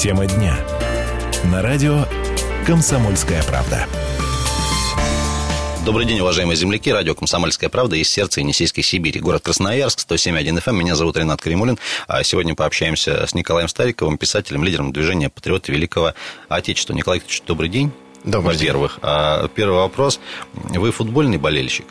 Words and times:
Тема 0.00 0.24
дня. 0.24 0.56
На 1.52 1.60
радио 1.60 2.06
«Комсомольская 2.66 3.42
правда». 3.42 3.86
Добрый 5.84 6.06
день, 6.06 6.20
уважаемые 6.20 6.56
земляки. 6.56 6.90
Радио 6.90 7.14
«Комсомольская 7.14 7.68
правда» 7.68 7.96
из 7.96 8.08
сердца 8.08 8.40
Енисейской 8.40 8.82
Сибири. 8.82 9.20
Город 9.20 9.42
Красноярск, 9.42 9.98
107.1 9.98 10.56
FM. 10.56 10.70
Эм. 10.70 10.78
Меня 10.78 10.94
зовут 10.94 11.18
Ренат 11.18 11.42
Каримулин. 11.42 11.78
А 12.08 12.22
сегодня 12.22 12.54
пообщаемся 12.54 13.26
с 13.26 13.34
Николаем 13.34 13.68
Стариковым, 13.68 14.16
писателем, 14.16 14.64
лидером 14.64 14.90
движения 14.90 15.28
«Патриоты 15.28 15.70
Великого 15.70 16.14
Отечества». 16.48 16.94
Николай 16.94 17.18
Викторович, 17.18 17.42
добрый 17.46 17.68
день. 17.68 17.92
Добрый 18.24 18.54
Во-первых. 18.54 18.92
день. 18.92 19.00
А, 19.02 19.48
первый 19.48 19.80
вопрос. 19.80 20.18
Вы 20.54 20.92
футбольный 20.92 21.36
болельщик? 21.36 21.84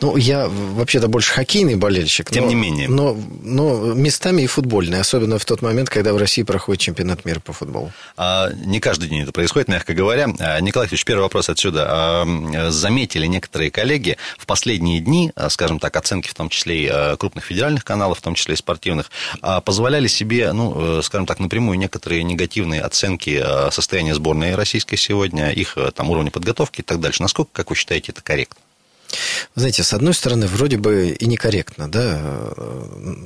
Ну, 0.00 0.16
я 0.16 0.48
вообще-то 0.48 1.08
больше 1.08 1.32
хоккейный 1.32 1.76
болельщик. 1.76 2.30
Тем 2.30 2.44
но, 2.44 2.50
не 2.50 2.54
менее. 2.54 2.88
Но, 2.88 3.16
но 3.42 3.94
местами 3.94 4.42
и 4.42 4.46
футбольный, 4.46 5.00
особенно 5.00 5.38
в 5.38 5.44
тот 5.44 5.62
момент, 5.62 5.90
когда 5.90 6.12
в 6.12 6.16
России 6.16 6.42
проходит 6.42 6.80
чемпионат 6.80 7.24
мира 7.24 7.40
по 7.40 7.52
футболу. 7.52 7.92
А, 8.16 8.50
не 8.52 8.80
каждый 8.80 9.08
день 9.08 9.22
это 9.22 9.32
происходит, 9.32 9.68
мягко 9.68 9.94
говоря. 9.94 10.28
А, 10.38 10.60
Николай 10.60 10.88
Ильич, 10.88 11.04
первый 11.04 11.22
вопрос 11.22 11.48
отсюда. 11.48 11.86
А, 11.88 12.70
заметили 12.70 13.26
некоторые 13.26 13.70
коллеги 13.70 14.16
в 14.38 14.46
последние 14.46 15.00
дни, 15.00 15.32
а, 15.34 15.50
скажем 15.50 15.78
так, 15.78 15.96
оценки 15.96 16.28
в 16.28 16.34
том 16.34 16.48
числе 16.48 16.84
и 16.84 16.88
а, 16.90 17.16
крупных 17.16 17.44
федеральных 17.44 17.84
каналов, 17.84 18.18
в 18.18 18.22
том 18.22 18.34
числе 18.34 18.54
и 18.54 18.56
спортивных, 18.56 19.10
позволяли 19.64 20.06
себе, 20.06 20.52
ну, 20.52 20.98
э, 20.98 21.02
скажем 21.02 21.26
так, 21.26 21.38
напрямую 21.38 21.78
некоторые 21.78 22.22
негативные 22.22 22.80
оценки 22.80 23.42
состояния 23.70 24.14
сборной 24.14 24.54
российской 24.54 24.96
сегодня, 24.96 25.50
их 25.50 25.74
а, 25.76 25.90
там 25.90 26.10
уровня 26.10 26.30
подготовки 26.30 26.80
и 26.80 26.82
так 26.82 27.00
дальше. 27.00 27.22
Насколько, 27.22 27.50
как 27.52 27.70
вы 27.70 27.76
считаете, 27.76 28.12
это 28.12 28.22
корректно? 28.22 28.60
Знаете, 29.54 29.82
с 29.82 29.92
одной 29.92 30.14
стороны, 30.14 30.46
вроде 30.46 30.76
бы 30.76 31.16
и 31.18 31.26
некорректно, 31.26 31.90
да, 31.90 32.20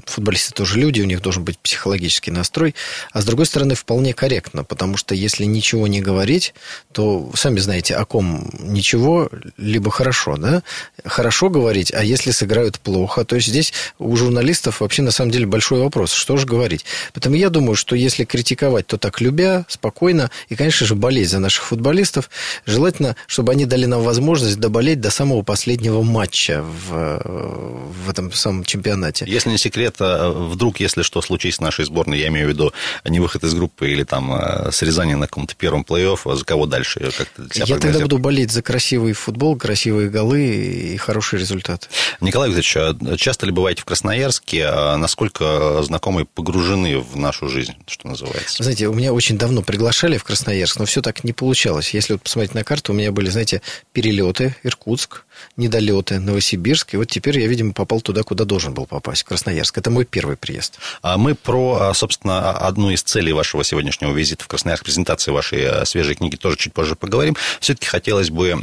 футболисты 0.06 0.52
тоже 0.52 0.78
люди, 0.78 1.00
у 1.00 1.04
них 1.04 1.20
должен 1.20 1.44
быть 1.44 1.58
психологический 1.58 2.30
настрой, 2.30 2.74
а 3.12 3.20
с 3.20 3.24
другой 3.24 3.46
стороны, 3.46 3.74
вполне 3.74 4.14
корректно, 4.14 4.64
потому 4.64 4.96
что 4.96 5.14
если 5.14 5.44
ничего 5.44 5.86
не 5.86 6.00
говорить, 6.00 6.54
то, 6.92 7.30
сами 7.34 7.58
знаете, 7.58 7.96
о 7.96 8.04
ком 8.04 8.50
ничего, 8.60 9.28
либо 9.56 9.90
хорошо, 9.90 10.36
да, 10.36 10.62
хорошо 11.04 11.50
говорить, 11.50 11.92
а 11.92 12.04
если 12.04 12.30
сыграют 12.30 12.78
плохо, 12.78 13.24
то 13.24 13.36
есть 13.36 13.48
здесь 13.48 13.72
у 13.98 14.14
журналистов 14.16 14.80
вообще 14.80 15.02
на 15.02 15.10
самом 15.10 15.32
деле 15.32 15.46
большой 15.46 15.80
вопрос, 15.80 16.12
что 16.12 16.36
же 16.36 16.46
говорить. 16.46 16.84
Поэтому 17.12 17.34
я 17.36 17.50
думаю, 17.50 17.74
что 17.74 17.96
если 17.96 18.24
критиковать, 18.24 18.86
то 18.86 18.96
так 18.96 19.20
любя, 19.20 19.66
спокойно, 19.68 20.30
и, 20.48 20.54
конечно 20.54 20.86
же, 20.86 20.94
болеть 20.94 21.28
за 21.28 21.40
наших 21.40 21.64
футболистов, 21.64 22.30
желательно, 22.66 23.16
чтобы 23.26 23.52
они 23.52 23.66
дали 23.66 23.86
нам 23.86 24.02
возможность 24.02 24.58
доболеть 24.58 25.00
до 25.00 25.10
самого 25.10 25.42
последнего 25.42 25.71
последнего 25.72 26.02
матча 26.02 26.62
в, 26.62 27.92
в 28.04 28.10
этом 28.10 28.30
самом 28.32 28.64
чемпионате. 28.64 29.24
Если 29.26 29.48
не 29.48 29.56
секрет, 29.56 29.96
а 30.00 30.30
вдруг, 30.30 30.80
если 30.80 31.02
что 31.02 31.22
случится 31.22 31.58
с 31.58 31.60
нашей 31.60 31.86
сборной, 31.86 32.18
я 32.18 32.28
имею 32.28 32.46
в 32.46 32.50
виду 32.50 32.72
не 33.06 33.20
выход 33.20 33.42
из 33.44 33.54
группы 33.54 33.90
или 33.90 34.04
там 34.04 34.32
а, 34.32 34.70
срезание 34.70 35.16
на 35.16 35.26
каком-то 35.26 35.54
первом 35.54 35.82
плей-офф, 35.88 36.30
а 36.30 36.36
за 36.36 36.44
кого 36.44 36.66
дальше? 36.66 37.10
Как 37.16 37.56
я 37.66 37.78
тогда 37.78 38.00
буду 38.00 38.18
болеть 38.18 38.50
за 38.50 38.60
красивый 38.60 39.14
футбол, 39.14 39.56
красивые 39.56 40.10
голы 40.10 40.42
и 40.42 40.96
хороший 40.98 41.38
результат. 41.38 41.88
Николай 42.20 42.50
Викторович, 42.50 43.18
часто 43.18 43.46
ли 43.46 43.52
бываете 43.52 43.80
в 43.80 43.86
Красноярске? 43.86 44.70
Насколько 44.70 45.82
знакомые 45.82 46.26
погружены 46.26 46.98
в 46.98 47.16
нашу 47.16 47.48
жизнь, 47.48 47.74
что 47.86 48.08
называется? 48.08 48.62
Знаете, 48.62 48.88
у 48.88 48.94
меня 48.94 49.14
очень 49.14 49.38
давно 49.38 49.62
приглашали 49.62 50.18
в 50.18 50.24
Красноярск, 50.24 50.78
но 50.78 50.84
все 50.84 51.00
так 51.00 51.24
не 51.24 51.32
получалось. 51.32 51.94
Если 51.94 52.12
вот 52.12 52.22
посмотреть 52.22 52.54
на 52.54 52.62
карту, 52.62 52.92
у 52.92 52.94
меня 52.94 53.10
были, 53.10 53.30
знаете, 53.30 53.62
перелеты, 53.94 54.54
Иркутск, 54.64 55.24
недолеты, 55.56 56.18
Новосибирск. 56.18 56.94
И 56.94 56.96
вот 56.96 57.06
теперь 57.06 57.38
я, 57.40 57.46
видимо, 57.46 57.72
попал 57.72 58.00
туда, 58.00 58.22
куда 58.22 58.44
должен 58.44 58.74
был 58.74 58.86
попасть, 58.86 59.22
Красноярск. 59.24 59.78
Это 59.78 59.90
мой 59.90 60.04
первый 60.04 60.36
приезд. 60.36 60.78
А 61.02 61.18
мы 61.18 61.34
про, 61.34 61.78
а, 61.80 61.94
собственно, 61.94 62.52
одну 62.52 62.90
из 62.90 63.02
целей 63.02 63.32
вашего 63.32 63.64
сегодняшнего 63.64 64.12
визита 64.12 64.44
в 64.44 64.48
Красноярск, 64.48 64.84
презентации 64.84 65.30
вашей 65.30 65.66
а, 65.66 65.84
свежей 65.84 66.14
книги 66.14 66.36
тоже 66.36 66.56
чуть 66.56 66.72
позже 66.72 66.96
поговорим. 66.96 67.36
Все-таки 67.60 67.86
хотелось 67.86 68.30
бы 68.30 68.56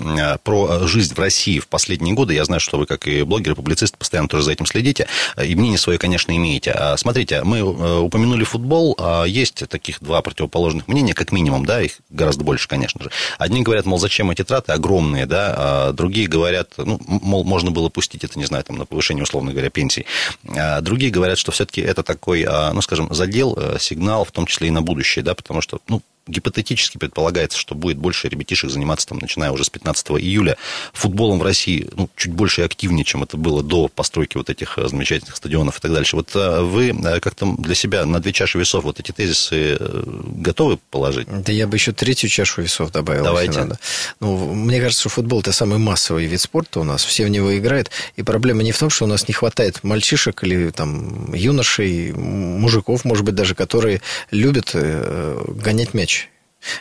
про 0.43 0.87
жизнь 0.87 1.13
в 1.13 1.19
России 1.19 1.59
в 1.59 1.67
последние 1.67 2.13
годы. 2.13 2.33
Я 2.33 2.45
знаю, 2.45 2.59
что 2.59 2.77
вы, 2.77 2.85
как 2.85 3.07
и 3.07 3.23
блогер 3.23 3.53
и 3.53 3.55
публицист, 3.55 3.97
постоянно 3.97 4.27
тоже 4.27 4.43
за 4.43 4.51
этим 4.51 4.65
следите. 4.65 5.07
И 5.43 5.55
мнение 5.55 5.77
свое, 5.77 5.99
конечно, 5.99 6.35
имеете. 6.35 6.75
Смотрите, 6.97 7.43
мы 7.43 7.61
упомянули 8.01 8.43
футбол. 8.43 8.97
Есть 9.25 9.67
таких 9.69 9.99
два 10.01 10.21
противоположных 10.21 10.87
мнения, 10.87 11.13
как 11.13 11.31
минимум, 11.31 11.65
да, 11.65 11.81
их 11.81 11.99
гораздо 12.09 12.43
больше, 12.43 12.67
конечно 12.67 13.03
же. 13.03 13.11
Одни 13.37 13.61
говорят, 13.61 13.85
мол, 13.85 13.99
зачем 13.99 14.31
эти 14.31 14.43
траты 14.43 14.71
огромные, 14.71 15.25
да, 15.25 15.55
а 15.57 15.91
другие 15.93 16.27
говорят, 16.27 16.68
ну, 16.77 16.99
мол, 17.07 17.43
можно 17.43 17.71
было 17.71 17.89
пустить 17.89 18.23
это, 18.23 18.37
не 18.37 18.45
знаю, 18.45 18.63
там, 18.63 18.77
на 18.77 18.85
повышение, 18.85 19.23
условно 19.23 19.51
говоря, 19.51 19.69
пенсий. 19.69 20.05
А 20.47 20.81
другие 20.81 21.11
говорят, 21.11 21.37
что 21.37 21.51
все-таки 21.51 21.81
это 21.81 22.03
такой, 22.03 22.43
а, 22.43 22.71
ну, 22.73 22.81
скажем, 22.81 23.13
задел, 23.13 23.57
э, 23.57 23.77
сигнал, 23.79 24.25
в 24.25 24.31
том 24.31 24.45
числе 24.45 24.67
и 24.67 24.71
на 24.71 24.81
будущее, 24.81 25.23
да, 25.23 25.35
потому 25.35 25.61
что, 25.61 25.79
ну, 25.87 26.01
гипотетически 26.29 26.97
предполагается, 26.97 27.57
что 27.57 27.75
будет 27.75 27.97
больше 27.97 28.29
ребятишек 28.29 28.69
заниматься, 28.69 29.07
там, 29.07 29.19
начиная 29.19 29.51
уже 29.51 29.63
с 29.63 29.69
15 29.69 30.11
июля, 30.11 30.57
футболом 30.93 31.39
в 31.39 31.43
России 31.43 31.89
ну, 31.95 32.09
чуть 32.15 32.31
больше 32.31 32.61
и 32.61 32.63
активнее, 32.63 33.03
чем 33.03 33.23
это 33.23 33.37
было 33.37 33.63
до 33.63 33.87
постройки 33.87 34.37
вот 34.37 34.49
этих 34.49 34.77
э, 34.77 34.87
замечательных 34.87 35.35
стадионов 35.35 35.77
и 35.77 35.81
так 35.81 35.91
дальше. 35.91 36.15
Вот 36.15 36.35
э, 36.35 36.61
вы 36.61 36.89
э, 36.89 37.19
как-то 37.19 37.55
для 37.57 37.75
себя 37.75 38.05
на 38.05 38.19
две 38.19 38.33
чаши 38.33 38.57
весов 38.57 38.83
вот 38.83 38.99
эти 38.99 39.11
тезисы 39.11 39.77
готовы 39.79 40.79
положить? 40.89 41.27
Да 41.29 41.51
я 41.51 41.67
бы 41.67 41.77
еще 41.77 41.91
третью 41.91 42.29
чашу 42.29 42.61
весов 42.61 42.91
добавил, 42.91 43.23
Давайте. 43.23 43.59
надо. 43.59 43.79
Ну, 44.19 44.53
мне 44.53 44.79
кажется, 44.79 45.01
что 45.01 45.09
футбол– 45.09 45.39
это 45.41 45.51
самый 45.51 45.79
массовый 45.79 46.25
вид 46.25 46.41
спорта 46.41 46.79
у 46.79 46.83
нас, 46.83 47.03
все 47.03 47.25
в 47.25 47.29
него 47.29 47.57
играют, 47.57 47.89
и 48.15 48.23
проблема 48.23 48.63
не 48.63 48.71
в 48.71 48.77
том, 48.77 48.89
что 48.89 49.05
у 49.05 49.07
нас 49.07 49.27
не 49.27 49.33
хватает 49.33 49.83
мальчишек 49.83 50.43
или 50.43 50.69
там 50.71 51.33
юношей, 51.33 52.11
мужиков, 52.13 53.05
может 53.05 53.25
быть, 53.25 53.35
даже, 53.35 53.55
которые 53.55 54.01
любят 54.31 54.73
гонять 54.73 55.93
мяч 55.93 56.18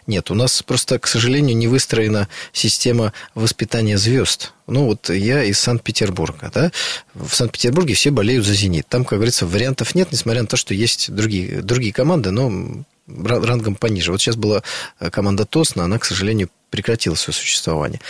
нет, 0.06 0.30
у 0.30 0.34
нас 0.34 0.62
просто, 0.62 0.98
к 0.98 1.06
сожалению, 1.06 1.56
не 1.56 1.66
выстроена 1.68 2.28
система 2.52 3.12
воспитания 3.34 3.98
звезд. 3.98 4.52
Ну, 4.66 4.84
вот 4.86 5.08
я 5.08 5.44
из 5.44 5.58
Санкт-Петербурга, 5.60 6.50
да. 6.52 6.72
В 7.14 7.34
Санкт-Петербурге 7.34 7.94
все 7.94 8.10
болеют 8.10 8.44
за 8.44 8.54
«Зенит». 8.54 8.86
Там, 8.88 9.04
как 9.04 9.18
говорится, 9.18 9.46
вариантов 9.46 9.94
нет, 9.94 10.12
несмотря 10.12 10.42
на 10.42 10.48
то, 10.48 10.56
что 10.56 10.74
есть 10.74 11.10
другие, 11.10 11.62
другие 11.62 11.92
команды, 11.92 12.30
но 12.30 12.84
рангом 13.06 13.74
пониже. 13.74 14.12
Вот 14.12 14.20
сейчас 14.20 14.36
была 14.36 14.62
команда 15.10 15.46
Тосна, 15.46 15.84
она, 15.84 15.98
к 15.98 16.04
сожалению, 16.04 16.50
прекратила 16.70 17.14
свое 17.14 17.34
существование. 17.34 18.00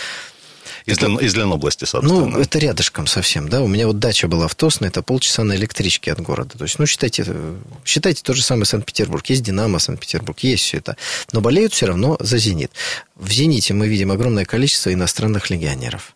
Из, 0.85 0.97
это, 0.97 1.07
Лен, 1.07 1.17
из 1.17 1.35
Ленобласти, 1.35 1.85
собственно. 1.85 2.25
Ну, 2.25 2.39
это 2.39 2.59
рядышком 2.59 3.07
совсем, 3.07 3.49
да. 3.49 3.61
У 3.61 3.67
меня 3.67 3.87
вот 3.87 3.99
дача 3.99 4.27
была 4.27 4.47
в 4.47 4.55
Тосно, 4.55 4.85
это 4.85 5.01
полчаса 5.01 5.43
на 5.43 5.55
электричке 5.55 6.11
от 6.11 6.21
города. 6.21 6.57
То 6.57 6.63
есть, 6.63 6.79
ну, 6.79 6.85
считайте, 6.85 7.25
считайте 7.85 8.21
то 8.23 8.33
же 8.33 8.41
самое 8.41 8.65
Санкт-Петербург. 8.65 9.25
Есть 9.27 9.43
Динамо, 9.43 9.79
Санкт-Петербург, 9.79 10.39
есть 10.39 10.63
все 10.63 10.77
это. 10.77 10.97
Но 11.31 11.41
болеют 11.41 11.73
все 11.73 11.87
равно 11.87 12.17
за 12.19 12.37
«Зенит». 12.37 12.71
В 13.15 13.31
«Зените» 13.31 13.73
мы 13.73 13.87
видим 13.87 14.11
огромное 14.11 14.45
количество 14.45 14.93
иностранных 14.93 15.49
легионеров. 15.49 16.15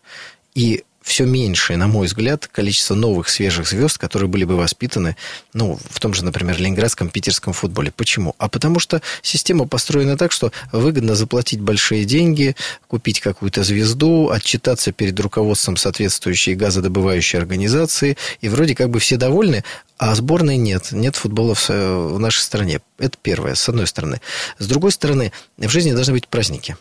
И 0.54 0.84
все 1.04 1.26
меньшее, 1.26 1.76
на 1.76 1.86
мой 1.86 2.06
взгляд, 2.06 2.46
количество 2.46 2.94
новых 2.94 3.28
свежих 3.28 3.68
звезд, 3.68 3.98
которые 3.98 4.26
были 4.26 4.44
бы 4.44 4.56
воспитаны, 4.56 5.16
ну, 5.52 5.78
в 5.90 6.00
том 6.00 6.14
же, 6.14 6.24
например, 6.24 6.58
ленинградском, 6.58 7.10
питерском 7.10 7.52
футболе. 7.52 7.92
Почему? 7.94 8.34
А 8.38 8.48
потому 8.48 8.78
что 8.78 9.02
система 9.20 9.68
построена 9.68 10.16
так, 10.16 10.32
что 10.32 10.50
выгодно 10.72 11.14
заплатить 11.14 11.60
большие 11.60 12.06
деньги, 12.06 12.56
купить 12.88 13.20
какую-то 13.20 13.62
звезду, 13.64 14.30
отчитаться 14.30 14.92
перед 14.92 15.20
руководством 15.20 15.76
соответствующей 15.76 16.54
газодобывающей 16.54 17.38
организации, 17.38 18.16
и 18.40 18.48
вроде 18.48 18.74
как 18.74 18.88
бы 18.88 18.98
все 18.98 19.18
довольны, 19.18 19.62
а 19.98 20.14
сборной 20.14 20.56
нет, 20.56 20.90
нет 20.90 21.16
футбола 21.16 21.54
в, 21.54 21.68
в 21.68 22.18
нашей 22.18 22.40
стране. 22.40 22.80
Это 22.98 23.18
первое, 23.20 23.56
с 23.56 23.68
одной 23.68 23.86
стороны. 23.86 24.22
С 24.58 24.66
другой 24.66 24.90
стороны, 24.90 25.32
в 25.58 25.68
жизни 25.68 25.92
должны 25.92 26.14
быть 26.14 26.28
праздники. 26.28 26.78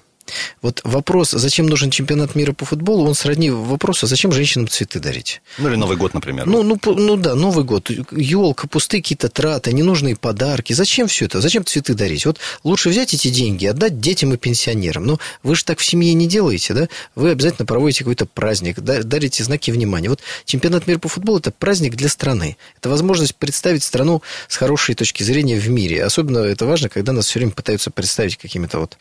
Вот 0.61 0.81
вопрос, 0.83 1.31
зачем 1.31 1.67
нужен 1.67 1.91
чемпионат 1.91 2.35
мира 2.35 2.53
по 2.53 2.65
футболу, 2.65 3.07
он 3.07 3.15
сродни 3.15 3.49
вопросу, 3.49 4.07
зачем 4.07 4.31
женщинам 4.31 4.67
цветы 4.67 4.99
дарить. 4.99 5.41
Ну, 5.57 5.69
или 5.69 5.75
Новый 5.75 5.97
год, 5.97 6.13
например. 6.13 6.45
Ну, 6.45 6.63
ну, 6.63 6.79
ну 6.85 7.15
да, 7.17 7.35
Новый 7.35 7.65
год. 7.65 7.89
Елка, 8.11 8.67
пустые 8.67 9.01
какие-то 9.01 9.29
траты, 9.29 9.73
ненужные 9.73 10.15
подарки. 10.15 10.73
Зачем 10.73 11.07
все 11.07 11.25
это? 11.25 11.41
Зачем 11.41 11.65
цветы 11.65 11.93
дарить? 11.93 12.25
Вот 12.25 12.39
лучше 12.63 12.89
взять 12.89 13.13
эти 13.13 13.29
деньги 13.29 13.65
отдать 13.65 13.99
детям 13.99 14.33
и 14.33 14.37
пенсионерам. 14.37 15.05
Но 15.05 15.19
вы 15.43 15.55
же 15.55 15.63
так 15.63 15.79
в 15.79 15.85
семье 15.85 16.13
не 16.13 16.27
делаете, 16.27 16.73
да? 16.73 16.87
Вы 17.15 17.31
обязательно 17.31 17.65
проводите 17.65 17.99
какой-то 17.99 18.25
праздник, 18.25 18.79
дарите 18.79 19.43
знаки 19.43 19.71
внимания. 19.71 20.09
Вот 20.09 20.21
чемпионат 20.45 20.87
мира 20.87 20.99
по 20.99 21.09
футболу– 21.09 21.37
это 21.39 21.51
праздник 21.51 21.95
для 21.95 22.09
страны. 22.09 22.57
Это 22.77 22.89
возможность 22.89 23.35
представить 23.35 23.83
страну 23.83 24.21
с 24.47 24.57
хорошей 24.57 24.95
точки 24.95 25.23
зрения 25.23 25.59
в 25.59 25.69
мире. 25.69 26.03
Особенно 26.03 26.39
это 26.39 26.65
важно, 26.65 26.89
когда 26.89 27.11
нас 27.13 27.27
все 27.27 27.39
время 27.39 27.51
пытаются 27.51 27.91
представить 27.91 28.37
какими-то 28.37 28.79
вот 28.79 28.97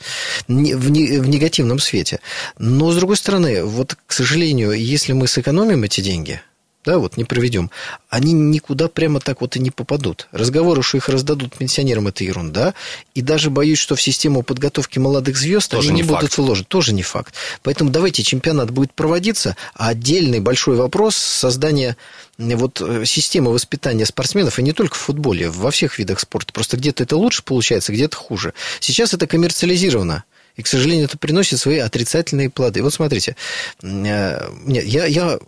в 0.49 0.91
в 1.21 1.29
негативном 1.29 1.79
свете. 1.79 2.21
Но, 2.59 2.91
с 2.91 2.97
другой 2.97 3.17
стороны, 3.17 3.65
вот, 3.65 3.97
к 4.07 4.13
сожалению, 4.13 4.73
если 4.73 5.13
мы 5.13 5.27
сэкономим 5.27 5.85
эти 5.85 6.01
деньги, 6.01 6.41
да, 6.85 6.99
вот 6.99 7.17
не 7.17 7.25
проведем, 7.25 7.71
они 8.09 8.33
никуда 8.33 8.89
прямо 8.89 9.21
так 9.21 9.41
вот 9.41 9.55
и 9.55 9.61
не 9.61 9.71
попадут. 9.71 10.27
Разговоры, 10.33 10.83
что 10.83 10.97
их 10.97 11.09
раздадут 11.09 11.57
пенсионерам, 11.57 12.09
это 12.09 12.25
ерунда. 12.25 12.75
И 13.15 13.23
даже 13.23 13.51
боюсь, 13.51 13.79
что 13.79 13.95
в 13.95 14.03
систему 14.03 14.43
подготовки 14.43 14.99
молодых 14.99 15.37
звезд 15.37 15.71
тоже 15.71 15.91
они 15.91 16.01
не, 16.01 16.03
не 16.03 16.09
будут 16.09 16.37
вложить. 16.37 16.67
Тоже 16.67 16.93
не 16.93 17.05
факт. 17.05 17.35
Поэтому 17.63 17.91
давайте 17.91 18.25
чемпионат 18.25 18.73
будет 18.73 18.93
проводиться, 18.95 19.57
а 19.75 19.89
отдельный 19.91 20.41
большой 20.41 20.75
вопрос 20.75 21.15
создания 21.15 21.97
вот 22.39 22.81
э, 22.81 23.05
системы 23.05 23.53
воспитания 23.53 24.05
спортсменов, 24.05 24.59
и 24.59 24.63
не 24.63 24.73
только 24.73 24.97
в 24.97 24.99
футболе, 24.99 25.51
во 25.51 25.71
всех 25.71 26.01
видах 26.01 26.19
спорта. 26.19 26.53
Просто 26.53 26.77
где-то 26.77 27.05
это 27.05 27.17
лучше 27.17 27.45
получается, 27.45 27.93
где-то 27.93 28.17
хуже. 28.17 28.55
Сейчас 28.81 29.15
это 29.15 29.29
коммерциализировано. 29.29 30.25
И, 30.57 30.63
к 30.63 30.67
сожалению, 30.67 31.07
это 31.07 31.19
приносит 31.19 31.59
свои 31.59 31.79
отрицательные 31.79 32.51
плоды. 32.51 32.83
Вот 32.83 32.93
смотрите, 32.93 33.37
э, 33.83 34.51
нет, 34.65 34.85
я, 34.85 35.07
я 35.07 35.39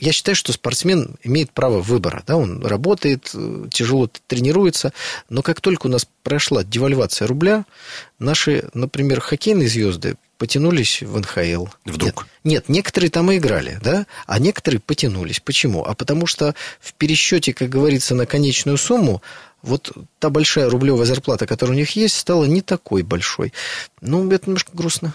я 0.00 0.12
считаю, 0.12 0.36
что 0.36 0.52
спортсмен 0.52 1.16
имеет 1.22 1.50
право 1.50 1.80
выбора. 1.80 2.22
Да? 2.26 2.36
Он 2.36 2.64
работает, 2.64 3.30
э, 3.34 3.66
тяжело 3.72 4.08
тренируется, 4.26 4.92
но 5.28 5.42
как 5.42 5.60
только 5.60 5.86
у 5.86 5.90
нас 5.90 6.06
прошла 6.22 6.64
девальвация 6.64 7.26
рубля, 7.26 7.64
наши, 8.18 8.68
например, 8.74 9.20
хоккейные 9.20 9.68
звезды 9.68 10.16
потянулись 10.38 11.02
в 11.02 11.18
НХЛ. 11.18 11.66
Вдруг? 11.84 12.26
Нет, 12.44 12.44
нет, 12.44 12.68
некоторые 12.68 13.10
там 13.10 13.30
и 13.32 13.38
играли, 13.38 13.78
да, 13.82 14.06
а 14.26 14.38
некоторые 14.38 14.80
потянулись. 14.80 15.40
Почему? 15.40 15.84
А 15.84 15.94
потому 15.94 16.26
что 16.26 16.54
в 16.80 16.94
пересчете, 16.94 17.52
как 17.52 17.68
говорится, 17.68 18.14
на 18.14 18.24
конечную 18.24 18.78
сумму 18.78 19.20
вот 19.62 19.92
та 20.18 20.30
большая 20.30 20.70
рублевая 20.70 21.04
зарплата, 21.04 21.46
которая 21.46 21.76
у 21.76 21.78
них 21.78 21.90
есть, 21.96 22.16
стала 22.16 22.44
не 22.44 22.60
такой 22.60 23.02
большой. 23.02 23.52
Ну, 24.00 24.30
это 24.30 24.46
немножко 24.46 24.70
грустно. 24.74 25.14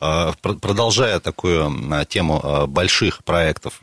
А, 0.00 0.34
продолжая 0.42 1.20
такую 1.20 1.72
а, 1.90 2.04
тему 2.04 2.40
а, 2.42 2.66
больших 2.66 3.24
проектов, 3.24 3.80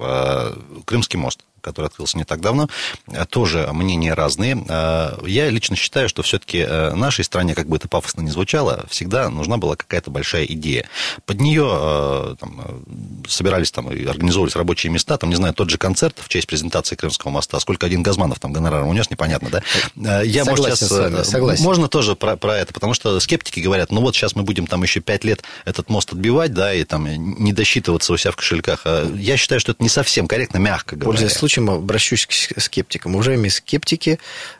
Крымский 0.86 1.18
мост 1.18 1.42
который 1.62 1.88
открылся 1.88 2.18
не 2.18 2.24
так 2.24 2.42
давно, 2.42 2.70
э, 3.08 3.26
тоже 3.26 3.70
мнения 3.72 4.14
разные. 4.14 4.64
Э, 4.68 5.18
я 5.26 5.50
лично 5.50 5.76
считаю, 5.76 6.10
что 6.10 6.24
все-таки 6.24 6.60
э, 6.60 6.94
нашей 6.96 7.24
стране, 7.26 7.56
как 7.56 7.68
бы 7.68 7.78
это 7.78 7.88
пафосно 7.88 8.22
не 8.22 8.32
звучало, 8.32 8.86
всегда 8.90 9.30
нужна 9.30 9.58
была 9.58 9.76
какая-то 9.76 10.12
большая 10.12 10.46
идея. 10.46 10.88
Под 11.26 11.40
нее 11.40 12.36
там, 12.40 12.84
собирались 13.28 13.72
там 13.72 13.92
и 13.92 14.06
организовывались 14.06 14.56
рабочие 14.56 14.92
места, 14.92 15.18
там, 15.18 15.30
не 15.30 15.36
знаю, 15.36 15.54
тот 15.54 15.70
же 15.70 15.78
концерт 15.78 16.18
в 16.20 16.30
честь 16.30 16.48
презентации 16.48 16.96
Крымского 16.96 17.32
моста, 17.32 17.60
сколько 17.60 17.86
один 17.86 18.04
Газманов 18.04 18.40
там 18.40 18.54
гонорар 18.54 18.84
унес, 18.84 19.10
непонятно, 19.10 19.50
да? 19.50 20.22
Я, 20.22 20.46
согласен 20.46 20.70
может, 20.70 20.80
сейчас... 20.80 20.92
вами, 20.92 21.24
согласен. 21.24 21.64
Можно 21.64 21.88
тоже 21.88 22.16
про, 22.16 22.36
про 22.36 22.58
это, 22.58 22.74
потому 22.74 22.94
что 22.94 23.20
скептики 23.20 23.60
говорят, 23.60 23.92
ну 23.92 24.02
вот 24.02 24.16
сейчас 24.16 24.36
мы 24.36 24.44
будем 24.44 24.68
там 24.68 24.84
еще 24.84 25.00
пять 25.00 25.24
лет 25.24 25.44
этот 25.66 25.90
мост 25.90 26.12
отбивать, 26.12 26.54
да, 26.54 26.74
и 26.74 26.84
там 26.84 27.08
не 27.08 27.54
досчитываться 27.54 28.14
у 28.14 28.18
себя 28.18 28.32
в 28.32 28.36
кошельках. 28.36 28.86
Я 29.16 29.38
считаю, 29.38 29.60
что 29.60 29.72
это 29.72 29.84
не 29.84 29.90
совсем 29.90 30.28
корректно, 30.28 30.58
мягко 30.58 30.96
говоря. 30.96 31.06
Пользуясь 31.06 31.34
случаем, 31.50 31.70
обращусь 31.72 32.28
к 32.28 32.32
скептикам. 32.62 33.16
Уважаемые 33.16 33.50
скептики, 33.50 34.20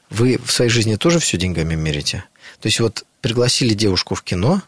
вы 0.10 0.40
в 0.44 0.52
своей 0.52 0.72
жизни 0.72 0.96
тоже 0.96 1.20
все 1.20 1.38
деньгами 1.38 1.76
мерите? 1.76 2.24
То 2.60 2.68
есть 2.68 2.80
вот 2.80 3.06
пригласили 3.22 3.76
девушку 3.76 4.16
в 4.16 4.24
кино, 4.24 4.64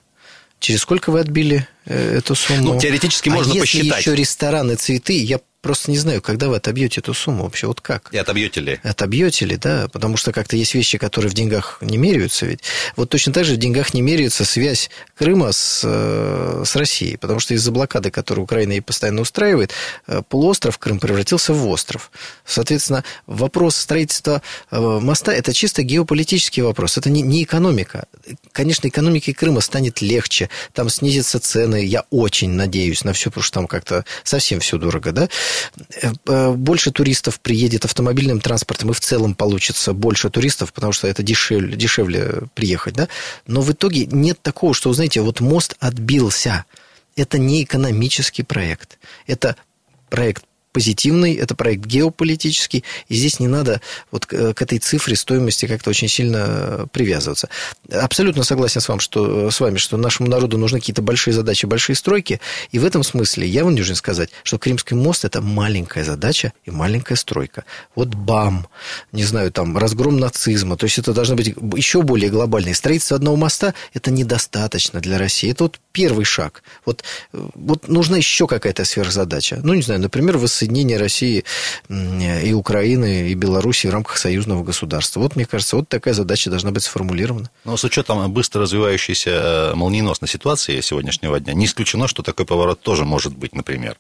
через 0.59 0.81
сколько 0.81 1.11
вы 1.11 1.21
отбили 1.21 1.67
э, 1.85 2.17
эту 2.17 2.35
сумму? 2.35 2.73
Ну, 2.73 2.79
теоретически 2.79 3.29
можно 3.29 3.53
а 3.53 3.55
если 3.55 3.79
посчитать. 3.79 4.01
еще 4.01 4.15
рестораны, 4.15 4.75
цветы, 4.75 5.23
я 5.23 5.39
просто 5.61 5.91
не 5.91 5.97
знаю, 5.97 6.21
когда 6.21 6.49
вы 6.49 6.55
отобьете 6.57 7.01
эту 7.01 7.13
сумму 7.13 7.43
вообще, 7.43 7.67
вот 7.67 7.81
как? 7.81 8.09
И 8.11 8.17
отобьете 8.17 8.61
ли? 8.61 8.79
Отобьете 8.83 9.45
ли, 9.45 9.57
да, 9.57 9.87
потому 9.91 10.17
что 10.17 10.31
как-то 10.31 10.57
есть 10.57 10.73
вещи, 10.73 10.97
которые 10.97 11.29
в 11.29 11.33
деньгах 11.33 11.77
не 11.81 11.97
меряются 11.97 12.45
ведь. 12.45 12.61
Вот 12.95 13.09
точно 13.09 13.31
так 13.31 13.45
же 13.45 13.53
в 13.53 13.57
деньгах 13.57 13.93
не 13.93 14.01
меряется 14.01 14.43
связь 14.43 14.89
Крыма 15.15 15.51
с, 15.51 15.81
э, 15.83 16.63
с 16.65 16.75
Россией, 16.75 17.17
потому 17.17 17.39
что 17.39 17.53
из-за 17.53 17.71
блокады, 17.71 18.09
которую 18.09 18.43
Украина 18.43 18.73
ей 18.73 18.81
постоянно 18.81 19.21
устраивает, 19.21 19.71
э, 20.07 20.21
полуостров 20.27 20.77
Крым 20.79 20.99
превратился 20.99 21.53
в 21.53 21.67
остров. 21.67 22.11
Соответственно, 22.45 23.03
вопрос 23.27 23.75
строительства 23.75 24.41
э, 24.71 24.79
моста– 24.79 25.31
это 25.33 25.53
чисто 25.53 25.83
геополитический 25.83 26.63
вопрос, 26.63 26.97
это 26.97 27.09
не, 27.09 27.21
не 27.21 27.43
экономика. 27.43 28.05
Конечно, 28.51 28.87
экономике 28.87 29.33
Крыма 29.33 29.61
станет 29.61 30.01
легче, 30.01 30.49
там 30.73 30.89
снизятся 30.89 31.39
цены, 31.39 31.85
я 31.85 32.05
очень 32.09 32.51
надеюсь 32.51 33.03
на 33.03 33.13
все, 33.13 33.29
потому 33.29 33.43
что 33.43 33.53
там 33.53 33.67
как-то 33.67 34.05
совсем 34.23 34.59
все 34.59 34.77
дорого, 34.77 35.11
да, 35.11 35.29
больше 36.25 36.91
туристов 36.91 37.39
приедет 37.39 37.85
автомобильным 37.85 38.39
транспортом, 38.41 38.91
и 38.91 38.93
в 38.93 38.99
целом 38.99 39.35
получится 39.35 39.93
больше 39.93 40.29
туристов, 40.29 40.73
потому 40.73 40.93
что 40.93 41.07
это 41.07 41.23
дешевле, 41.23 41.75
дешевле 41.75 42.43
приехать, 42.53 42.93
да? 42.93 43.07
Но 43.47 43.61
в 43.61 43.71
итоге 43.71 44.05
нет 44.05 44.41
такого, 44.41 44.73
что, 44.73 44.91
знаете, 44.93 45.21
вот 45.21 45.39
мост 45.39 45.75
отбился. 45.79 46.65
Это 47.15 47.37
не 47.37 47.63
экономический 47.63 48.43
проект. 48.43 48.97
Это 49.27 49.55
проект 50.09 50.43
позитивный, 50.71 51.35
это 51.35 51.55
проект 51.55 51.85
геополитический, 51.85 52.83
и 53.07 53.15
здесь 53.15 53.39
не 53.39 53.47
надо 53.47 53.81
вот 54.11 54.25
к, 54.25 54.33
этой 54.33 54.79
цифре 54.79 55.15
стоимости 55.15 55.65
как-то 55.65 55.89
очень 55.89 56.07
сильно 56.07 56.87
привязываться. 56.91 57.49
Абсолютно 57.91 58.43
согласен 58.43 58.81
с 58.81 58.87
вами, 58.87 58.99
что, 58.99 59.51
с 59.51 59.59
вами, 59.59 59.77
что 59.77 59.97
нашему 59.97 60.29
народу 60.29 60.57
нужны 60.57 60.79
какие-то 60.79 61.01
большие 61.01 61.33
задачи, 61.33 61.65
большие 61.65 61.95
стройки, 61.95 62.39
и 62.71 62.79
в 62.79 62.85
этом 62.85 63.03
смысле 63.03 63.47
я 63.47 63.63
вынужден 63.63 63.95
сказать, 63.95 64.29
что 64.43 64.57
Крымский 64.57 64.95
мост– 64.95 65.25
это 65.25 65.41
маленькая 65.41 66.03
задача 66.03 66.53
и 66.65 66.71
маленькая 66.71 67.15
стройка. 67.15 67.65
Вот 67.95 68.09
БАМ, 68.09 68.67
не 69.11 69.23
знаю, 69.23 69.51
там, 69.51 69.77
разгром 69.77 70.17
нацизма, 70.17 70.77
то 70.77 70.85
есть 70.85 70.97
это 70.97 71.13
должно 71.13 71.35
быть 71.35 71.53
еще 71.75 72.01
более 72.01 72.29
глобальное. 72.29 72.73
Строительство 72.73 73.17
одного 73.17 73.35
моста– 73.35 73.73
это 73.93 74.11
недостаточно 74.11 74.99
для 74.99 75.17
России. 75.17 75.51
Это 75.51 75.63
вот 75.63 75.79
первый 75.91 76.25
шаг. 76.25 76.63
Вот, 76.85 77.03
вот 77.31 77.87
нужна 77.87 78.17
еще 78.17 78.47
какая-то 78.47 78.85
сверхзадача. 78.85 79.59
Ну, 79.63 79.73
не 79.73 79.81
знаю, 79.81 79.99
например, 79.99 80.37
воссоединение 80.61 80.97
России 80.97 81.43
и 81.89 82.53
Украины, 82.53 83.29
и 83.29 83.33
Беларуси 83.33 83.87
в 83.87 83.89
рамках 83.89 84.17
союзного 84.17 84.63
государства. 84.63 85.19
Вот, 85.19 85.35
мне 85.35 85.45
кажется, 85.45 85.75
вот 85.75 85.89
такая 85.89 86.13
задача 86.13 86.49
должна 86.49 86.71
быть 86.71 86.83
сформулирована. 86.83 87.49
Но 87.65 87.77
с 87.77 87.83
учетом 87.83 88.31
быстро 88.31 88.61
развивающейся 88.61 89.29
э, 89.29 89.75
молниеносной 89.75 90.27
ситуации 90.27 90.79
сегодняшнего 90.81 91.39
дня, 91.39 91.53
не 91.53 91.65
исключено, 91.65 92.07
что 92.07 92.23
такой 92.23 92.45
поворот 92.45 92.81
тоже 92.81 93.05
может 93.05 93.35
быть, 93.35 93.55
например. 93.55 93.97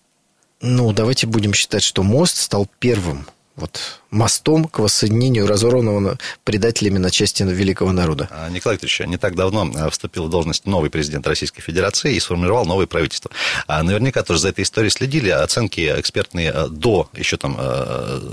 Ну, 0.61 0.91
давайте 0.93 1.25
будем 1.25 1.53
считать, 1.53 1.83
что 1.83 2.03
мост 2.03 2.37
стал 2.37 2.67
первым 2.79 3.25
вот 3.55 4.01
мостом 4.11 4.65
к 4.65 4.79
воссоединению 4.79 5.47
разорванного 5.47 6.17
предателями 6.43 6.97
на 6.97 7.11
части 7.11 7.43
великого 7.43 7.91
народа. 7.91 8.27
А, 8.31 8.49
Николай 8.49 8.75
Викторович, 8.75 9.07
не 9.07 9.17
так 9.17 9.35
давно 9.35 9.71
а, 9.75 9.89
вступил 9.89 10.25
в 10.25 10.29
должность 10.29 10.65
новый 10.65 10.89
президент 10.89 11.25
Российской 11.27 11.61
Федерации 11.61 12.15
и 12.15 12.19
сформировал 12.19 12.65
новое 12.65 12.87
правительство. 12.87 13.31
А 13.67 13.81
наверняка 13.83 14.23
тоже 14.23 14.41
за 14.41 14.49
этой 14.49 14.63
историей 14.63 14.91
следили. 14.91 15.29
Оценки 15.29 15.93
экспертные 15.97 16.53
до, 16.69 17.09
еще 17.13 17.37
там 17.37 17.57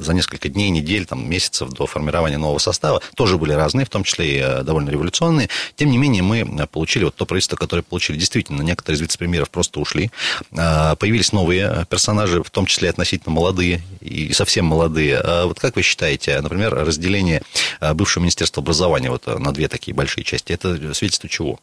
за 0.02 0.14
несколько 0.14 0.48
дней, 0.48 0.70
недель, 0.70 1.06
там, 1.06 1.28
месяцев 1.28 1.70
до 1.70 1.86
формирования 1.86 2.38
нового 2.38 2.58
состава 2.58 3.00
тоже 3.14 3.38
были 3.38 3.52
разные, 3.52 3.86
в 3.86 3.90
том 3.90 4.04
числе 4.04 4.38
и 4.38 4.62
довольно 4.64 4.90
революционные. 4.90 5.48
Тем 5.76 5.90
не 5.90 5.98
менее, 5.98 6.22
мы 6.22 6.66
получили 6.66 7.04
вот 7.04 7.14
то 7.14 7.26
правительство, 7.26 7.56
которое 7.56 7.82
получили. 7.82 8.16
Действительно, 8.16 8.62
некоторые 8.62 8.96
из 8.96 9.00
вице-премьеров 9.00 9.50
просто 9.50 9.80
ушли. 9.80 10.10
Появились 10.50 11.32
новые 11.32 11.86
персонажи, 11.88 12.42
в 12.42 12.50
том 12.50 12.66
числе 12.66 12.90
относительно 12.90 13.34
молодые 13.34 13.82
и 14.00 14.32
совсем 14.32 14.66
молодые. 14.66 15.07
Вот 15.44 15.60
как 15.60 15.76
вы 15.76 15.82
считаете, 15.82 16.40
например, 16.40 16.74
разделение 16.74 17.42
э, 17.80 17.94
бывшего 17.94 18.22
Министерства 18.22 18.62
образования 18.62 19.10
вот 19.10 19.26
э, 19.26 19.38
на 19.38 19.52
две 19.52 19.68
такие 19.68 19.94
большие 19.94 20.24
части, 20.24 20.52
это 20.52 20.94
свидетельство 20.94 21.28
чего? 21.28 21.60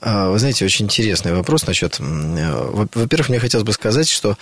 А, 0.00 0.28
вы 0.30 0.38
знаете, 0.38 0.64
очень 0.64 0.86
интересный 0.86 1.32
вопрос 1.32 1.66
насчет... 1.66 1.98
Э, 2.00 2.86
во-первых, 2.94 3.28
мне 3.28 3.38
хотелось 3.38 3.64
бы 3.64 3.72
сказать, 3.72 4.08
что 4.08 4.36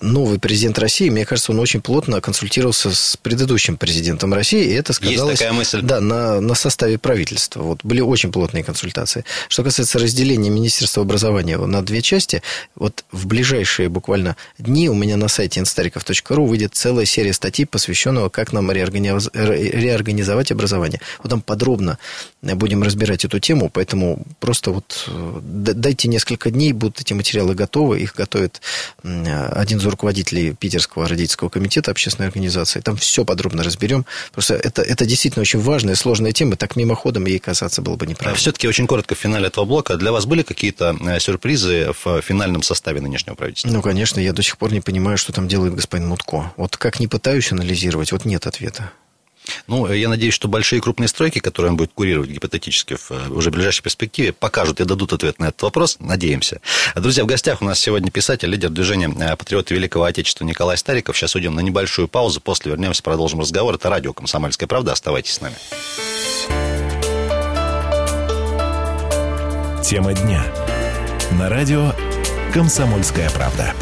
новый 0.00 0.38
президент 0.38 0.78
России, 0.78 1.08
мне 1.08 1.24
кажется, 1.24 1.52
он 1.52 1.60
очень 1.60 1.80
плотно 1.80 2.20
консультировался 2.20 2.94
с 2.94 3.16
предыдущим 3.16 3.76
президентом 3.76 4.34
России, 4.34 4.64
и 4.64 4.72
это 4.74 4.92
сказалось... 4.92 5.30
Есть 5.30 5.40
такая 5.40 5.52
мысль. 5.52 5.82
Да, 5.82 6.00
на, 6.00 6.40
на 6.40 6.54
составе 6.54 6.98
правительства. 6.98 7.62
Вот, 7.62 7.80
были 7.82 8.00
очень 8.00 8.32
плотные 8.32 8.64
консультации. 8.64 9.24
Что 9.48 9.64
касается 9.64 9.98
разделения 9.98 10.50
Министерства 10.50 11.02
образования 11.02 11.58
на 11.58 11.82
две 11.82 12.02
части, 12.02 12.42
вот 12.74 13.04
в 13.10 13.26
ближайшие 13.26 13.88
буквально 13.88 14.36
дни 14.58 14.88
у 14.88 14.94
меня 14.94 15.16
на 15.16 15.28
сайте 15.28 15.60
instarikov.ru 15.60 16.46
выйдет 16.46 16.74
целая 16.74 17.06
серия 17.06 17.32
статей, 17.32 17.66
посвященного, 17.66 18.28
как 18.28 18.52
нам 18.52 18.70
реорганиз... 18.70 19.30
реорганизовать 19.34 20.52
образование. 20.52 21.00
Вот 21.22 21.30
там 21.30 21.40
подробно 21.40 21.98
будем 22.42 22.82
разбирать 22.82 23.24
эту 23.24 23.40
тему, 23.40 23.70
поэтому 23.72 24.24
просто 24.40 24.67
что 24.68 24.72
вот 24.72 25.04
э, 25.08 25.40
дайте 25.42 26.08
несколько 26.08 26.50
дней, 26.50 26.72
будут 26.72 27.00
эти 27.00 27.12
материалы 27.14 27.54
готовы, 27.54 28.00
их 28.00 28.14
готовит 28.14 28.60
один 29.02 29.78
из 29.78 29.86
руководителей 29.86 30.54
Питерского 30.54 31.08
родительского 31.08 31.48
комитета 31.48 31.90
общественной 31.90 32.28
организации. 32.28 32.80
Там 32.80 32.96
все 32.96 33.24
подробно 33.24 33.62
разберем. 33.62 34.04
Просто 34.32 34.54
это, 34.54 34.82
это 34.82 35.06
действительно 35.06 35.42
очень 35.42 35.60
важная, 35.60 35.94
сложная 35.94 36.32
тема, 36.32 36.56
так 36.56 36.76
мимоходом 36.76 37.26
ей 37.26 37.38
касаться 37.38 37.82
было 37.82 37.96
бы 37.96 38.06
неправильно. 38.06 38.38
Все-таки 38.38 38.68
очень 38.68 38.86
коротко 38.86 39.14
в 39.14 39.18
финале 39.18 39.46
этого 39.46 39.64
блока. 39.64 39.96
Для 39.96 40.12
вас 40.12 40.26
были 40.26 40.42
какие-то 40.42 40.96
э, 41.00 41.20
сюрпризы 41.20 41.92
в 42.04 42.20
финальном 42.20 42.62
составе 42.62 43.00
нынешнего 43.00 43.34
правительства? 43.34 43.70
Ну, 43.70 43.82
конечно, 43.82 44.20
я 44.20 44.32
до 44.32 44.42
сих 44.42 44.58
пор 44.58 44.72
не 44.72 44.80
понимаю, 44.80 45.18
что 45.18 45.32
там 45.32 45.48
делает 45.48 45.74
господин 45.74 46.08
Мутко. 46.08 46.52
Вот 46.56 46.76
как 46.76 47.00
не 47.00 47.06
пытаюсь 47.06 47.52
анализировать, 47.52 48.12
вот 48.12 48.24
нет 48.24 48.46
ответа. 48.46 48.92
Ну, 49.66 49.92
я 49.92 50.08
надеюсь, 50.08 50.34
что 50.34 50.48
большие 50.48 50.80
крупные 50.80 51.08
стройки, 51.08 51.38
которые 51.38 51.70
он 51.70 51.76
будет 51.76 51.92
курировать 51.94 52.30
гипотетически 52.30 52.96
в 52.96 53.10
э, 53.10 53.28
уже 53.30 53.50
ближайшей 53.50 53.82
перспективе, 53.82 54.32
покажут 54.32 54.80
и 54.80 54.84
дадут 54.84 55.12
ответ 55.12 55.38
на 55.38 55.46
этот 55.48 55.62
вопрос. 55.62 55.96
Надеемся. 56.00 56.60
Друзья, 56.94 57.24
в 57.24 57.26
гостях 57.26 57.62
у 57.62 57.64
нас 57.64 57.78
сегодня 57.78 58.10
писатель, 58.10 58.48
лидер 58.48 58.70
движения 58.70 59.08
э, 59.08 59.36
«Патриоты 59.36 59.74
Великого 59.74 60.04
Отечества» 60.04 60.44
Николай 60.44 60.76
Стариков. 60.76 61.16
Сейчас 61.16 61.34
уйдем 61.34 61.54
на 61.54 61.60
небольшую 61.60 62.08
паузу. 62.08 62.40
После 62.40 62.72
вернемся, 62.72 63.02
продолжим 63.02 63.40
разговор. 63.40 63.74
Это 63.74 63.90
радио 63.90 64.12
«Комсомольская 64.12 64.66
правда». 64.66 64.92
Оставайтесь 64.92 65.34
с 65.34 65.40
нами. 65.40 65.56
Тема 69.82 70.12
дня. 70.12 70.44
На 71.32 71.48
радио 71.48 71.92
«Комсомольская 72.52 73.30
правда». 73.30 73.74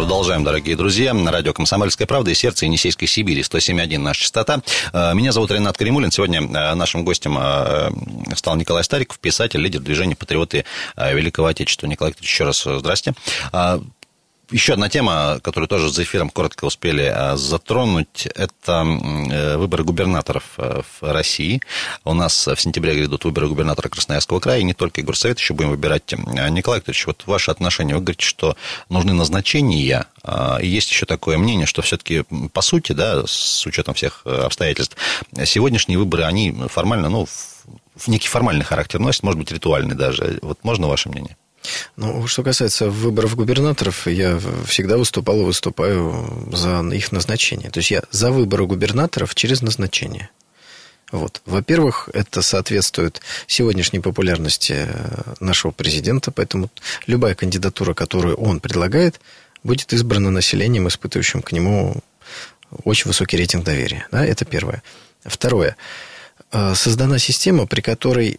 Продолжаем, 0.00 0.44
дорогие 0.44 0.76
друзья. 0.76 1.12
На 1.12 1.30
радио 1.30 1.52
«Комсомольская 1.52 2.06
правда» 2.06 2.30
и 2.30 2.34
сердце 2.34 2.64
Енисейской 2.64 3.06
Сибири, 3.06 3.42
107.1 3.42 3.98
наша 3.98 4.22
частота. 4.22 4.62
Э, 4.94 5.12
меня 5.12 5.30
зовут 5.30 5.50
Ренат 5.50 5.76
Каримулин. 5.76 6.10
Сегодня 6.10 6.40
э, 6.40 6.74
нашим 6.74 7.04
гостем 7.04 7.36
э, 7.38 7.90
стал 8.34 8.56
Николай 8.56 8.82
Стариков, 8.82 9.18
писатель, 9.18 9.60
лидер 9.60 9.80
движения 9.80 10.16
«Патриоты 10.16 10.64
Великого 10.96 11.48
Отечества». 11.48 11.86
Николай 11.86 12.12
Викторович, 12.12 12.32
еще 12.32 12.44
раз 12.44 12.62
здрасте. 12.62 13.12
Еще 14.50 14.72
одна 14.72 14.88
тема, 14.88 15.38
которую 15.42 15.68
тоже 15.68 15.90
за 15.90 16.02
эфиром 16.02 16.28
коротко 16.28 16.64
успели 16.64 17.04
а, 17.04 17.36
затронуть, 17.36 18.26
это 18.26 18.84
э, 18.84 19.56
выборы 19.56 19.84
губернаторов 19.84 20.42
э, 20.56 20.82
в 20.82 21.12
России. 21.12 21.62
У 22.04 22.14
нас 22.14 22.48
в 22.48 22.56
сентябре 22.56 22.94
грядут 22.96 23.24
выборы 23.24 23.46
губернатора 23.46 23.88
Красноярского 23.88 24.40
края, 24.40 24.58
и 24.58 24.64
не 24.64 24.74
только 24.74 25.02
горсовет 25.02 25.38
еще 25.38 25.54
будем 25.54 25.70
выбирать. 25.70 26.12
Николай 26.50 26.80
Викторович, 26.80 27.06
вот 27.06 27.22
ваше 27.26 27.52
отношение, 27.52 27.94
вы 27.94 28.02
говорите, 28.02 28.26
что 28.26 28.56
нужны 28.88 29.12
назначения, 29.12 30.06
а, 30.24 30.58
и 30.60 30.66
есть 30.66 30.90
еще 30.90 31.06
такое 31.06 31.38
мнение, 31.38 31.66
что 31.66 31.80
все-таки, 31.82 32.24
по 32.52 32.60
сути, 32.60 32.90
да, 32.90 33.22
с 33.26 33.64
учетом 33.66 33.94
всех 33.94 34.22
э, 34.24 34.30
обстоятельств, 34.30 34.96
сегодняшние 35.44 35.96
выборы, 35.96 36.24
они 36.24 36.52
формально, 36.68 37.08
ну, 37.08 37.28
в 37.94 38.08
некий 38.08 38.28
формальный 38.28 38.64
характер 38.64 38.98
носят, 38.98 39.22
может 39.22 39.38
быть, 39.38 39.52
ритуальный 39.52 39.94
даже. 39.94 40.40
Вот 40.42 40.64
можно 40.64 40.88
ваше 40.88 41.08
мнение? 41.08 41.36
Ну, 41.96 42.26
что 42.26 42.42
касается 42.42 42.90
выборов 42.90 43.36
губернаторов, 43.36 44.06
я 44.06 44.40
всегда 44.66 44.96
выступал 44.96 45.40
и 45.40 45.44
выступаю 45.44 46.48
за 46.52 46.80
их 46.92 47.12
назначение. 47.12 47.70
То 47.70 47.78
есть 47.78 47.90
я 47.90 48.02
за 48.10 48.30
выборы 48.30 48.66
губернаторов 48.66 49.34
через 49.34 49.60
назначение. 49.62 50.30
Вот. 51.12 51.42
Во-первых, 51.44 52.08
это 52.12 52.40
соответствует 52.40 53.20
сегодняшней 53.46 53.98
популярности 53.98 54.86
э, 54.86 55.34
нашего 55.40 55.72
президента, 55.72 56.30
поэтому 56.30 56.70
любая 57.06 57.34
кандидатура, 57.34 57.94
которую 57.94 58.36
он 58.36 58.60
предлагает, 58.60 59.20
будет 59.64 59.92
избрана 59.92 60.30
населением, 60.30 60.86
испытывающим 60.86 61.42
к 61.42 61.52
нему 61.52 61.96
очень 62.84 63.08
высокий 63.08 63.36
рейтинг 63.36 63.64
доверия. 63.64 64.06
Да, 64.12 64.24
это 64.24 64.44
первое. 64.44 64.84
Второе. 65.24 65.76
Э, 66.52 66.74
создана 66.76 67.18
система, 67.18 67.66
при 67.66 67.80
которой 67.80 68.38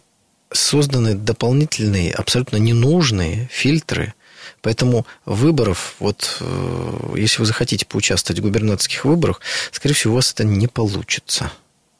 созданы 0.52 1.14
дополнительные, 1.14 2.12
абсолютно 2.12 2.56
ненужные 2.56 3.48
фильтры. 3.50 4.14
Поэтому 4.60 5.06
выборов, 5.24 5.96
вот 5.98 6.38
э, 6.40 7.14
если 7.16 7.40
вы 7.40 7.46
захотите 7.46 7.84
поучаствовать 7.84 8.40
в 8.40 8.42
губернаторских 8.42 9.04
выборах, 9.04 9.40
скорее 9.72 9.94
всего, 9.94 10.12
у 10.12 10.16
вас 10.16 10.32
это 10.32 10.44
не 10.44 10.68
получится 10.68 11.52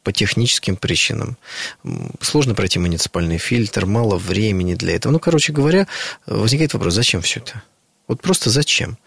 по 0.03 0.13
техническим 0.13 0.77
причинам. 0.77 1.37
Сложно 2.21 2.55
пройти 2.55 2.79
муниципальный 2.79 3.39
фильтр, 3.39 3.87
мало 3.87 4.17
времени 4.17 4.75
для 4.75 4.95
этого. 4.97 5.13
Ну, 5.13 5.19
короче 5.21 5.53
говоря, 5.53 5.87
возникает 6.27 6.75
вопрос, 6.75 6.95
зачем 6.95 7.23
все 7.23 7.41
это? 7.41 7.63
Вот 8.09 8.21
просто 8.21 8.51
зачем? 8.51 8.99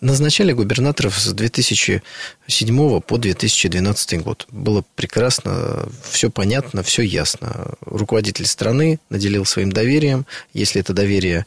Назначали 0.00 0.52
губернаторов 0.52 1.18
с 1.18 1.32
2007 1.32 3.00
по 3.00 3.18
2012 3.18 4.22
год. 4.22 4.46
Было 4.50 4.84
прекрасно, 4.94 5.88
все 6.10 6.30
понятно, 6.30 6.82
все 6.82 7.02
ясно. 7.02 7.74
Руководитель 7.80 8.46
страны 8.46 8.98
наделил 9.10 9.44
своим 9.44 9.72
доверием. 9.72 10.26
Если 10.52 10.80
это 10.80 10.92
доверие 10.92 11.46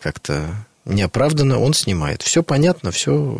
как-то 0.00 0.66
неоправданно, 0.84 1.58
он 1.58 1.74
снимает. 1.74 2.22
Все 2.22 2.42
понятно, 2.42 2.90
все, 2.90 3.38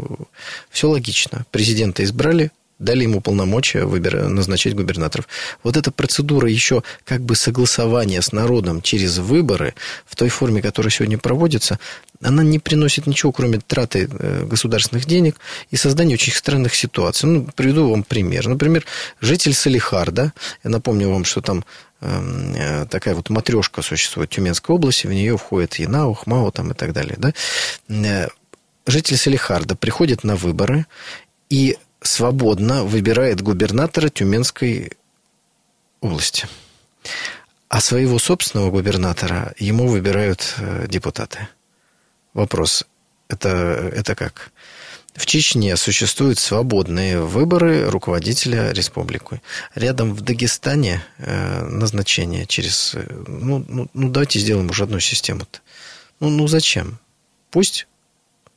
все 0.70 0.88
логично. 0.88 1.46
Президента 1.50 2.04
избрали, 2.04 2.50
дали 2.78 3.02
ему 3.02 3.20
полномочия 3.20 3.84
выбира, 3.84 4.28
назначать 4.28 4.74
губернаторов. 4.74 5.28
Вот 5.62 5.76
эта 5.76 5.90
процедура 5.90 6.48
еще 6.48 6.82
как 7.04 7.22
бы 7.22 7.34
согласования 7.34 8.22
с 8.22 8.32
народом 8.32 8.82
через 8.82 9.18
выборы 9.18 9.74
в 10.06 10.16
той 10.16 10.28
форме, 10.28 10.62
которая 10.62 10.90
сегодня 10.90 11.18
проводится, 11.18 11.78
она 12.20 12.42
не 12.42 12.58
приносит 12.58 13.06
ничего, 13.06 13.32
кроме 13.32 13.60
траты 13.60 14.08
э, 14.10 14.44
государственных 14.44 15.06
денег 15.06 15.36
и 15.70 15.76
создания 15.76 16.14
очень 16.14 16.32
странных 16.32 16.74
ситуаций. 16.74 17.28
Ну, 17.28 17.48
приведу 17.54 17.90
вам 17.90 18.02
пример. 18.02 18.48
Например, 18.48 18.84
житель 19.20 19.54
Салихарда, 19.54 20.32
я 20.64 20.70
напомню 20.70 21.10
вам, 21.10 21.24
что 21.24 21.40
там 21.40 21.64
эм, 22.00 22.54
э, 22.56 22.86
такая 22.86 23.14
вот 23.14 23.30
матрешка 23.30 23.82
существует 23.82 24.30
в 24.30 24.34
Тюменской 24.34 24.74
области, 24.74 25.06
в 25.06 25.12
нее 25.12 25.38
входит 25.38 25.76
Янау, 25.76 26.14
Хмау 26.14 26.50
там 26.50 26.72
и 26.72 26.74
так 26.74 26.92
далее. 26.92 27.16
Да? 27.18 27.32
Э, 27.88 28.28
житель 28.86 29.16
Салихарда 29.16 29.76
приходит 29.76 30.24
на 30.24 30.34
выборы 30.34 30.86
и 31.50 31.78
свободно 32.00 32.82
выбирает 32.82 33.42
губернатора 33.42 34.08
Тюменской 34.08 34.92
области. 36.00 36.48
А 37.68 37.80
своего 37.80 38.18
собственного 38.18 38.70
губернатора 38.70 39.54
ему 39.58 39.86
выбирают 39.86 40.56
депутаты. 40.88 41.48
Вопрос, 42.34 42.84
это, 43.28 43.48
это 43.94 44.14
как? 44.14 44.52
В 45.18 45.26
Чечне 45.26 45.76
существуют 45.76 46.38
свободные 46.38 47.20
выборы 47.20 47.90
руководителя 47.90 48.70
республики. 48.70 49.42
Рядом 49.74 50.14
в 50.14 50.20
Дагестане 50.20 51.02
э, 51.18 51.64
назначение 51.64 52.46
через... 52.46 52.94
Э, 52.94 53.24
ну, 53.26 53.64
ну, 53.66 53.88
ну, 53.94 54.10
давайте 54.10 54.38
сделаем 54.38 54.70
уже 54.70 54.84
одну 54.84 55.00
систему. 55.00 55.40
Ну, 56.20 56.30
ну, 56.30 56.46
зачем? 56.46 57.00
Пусть 57.50 57.88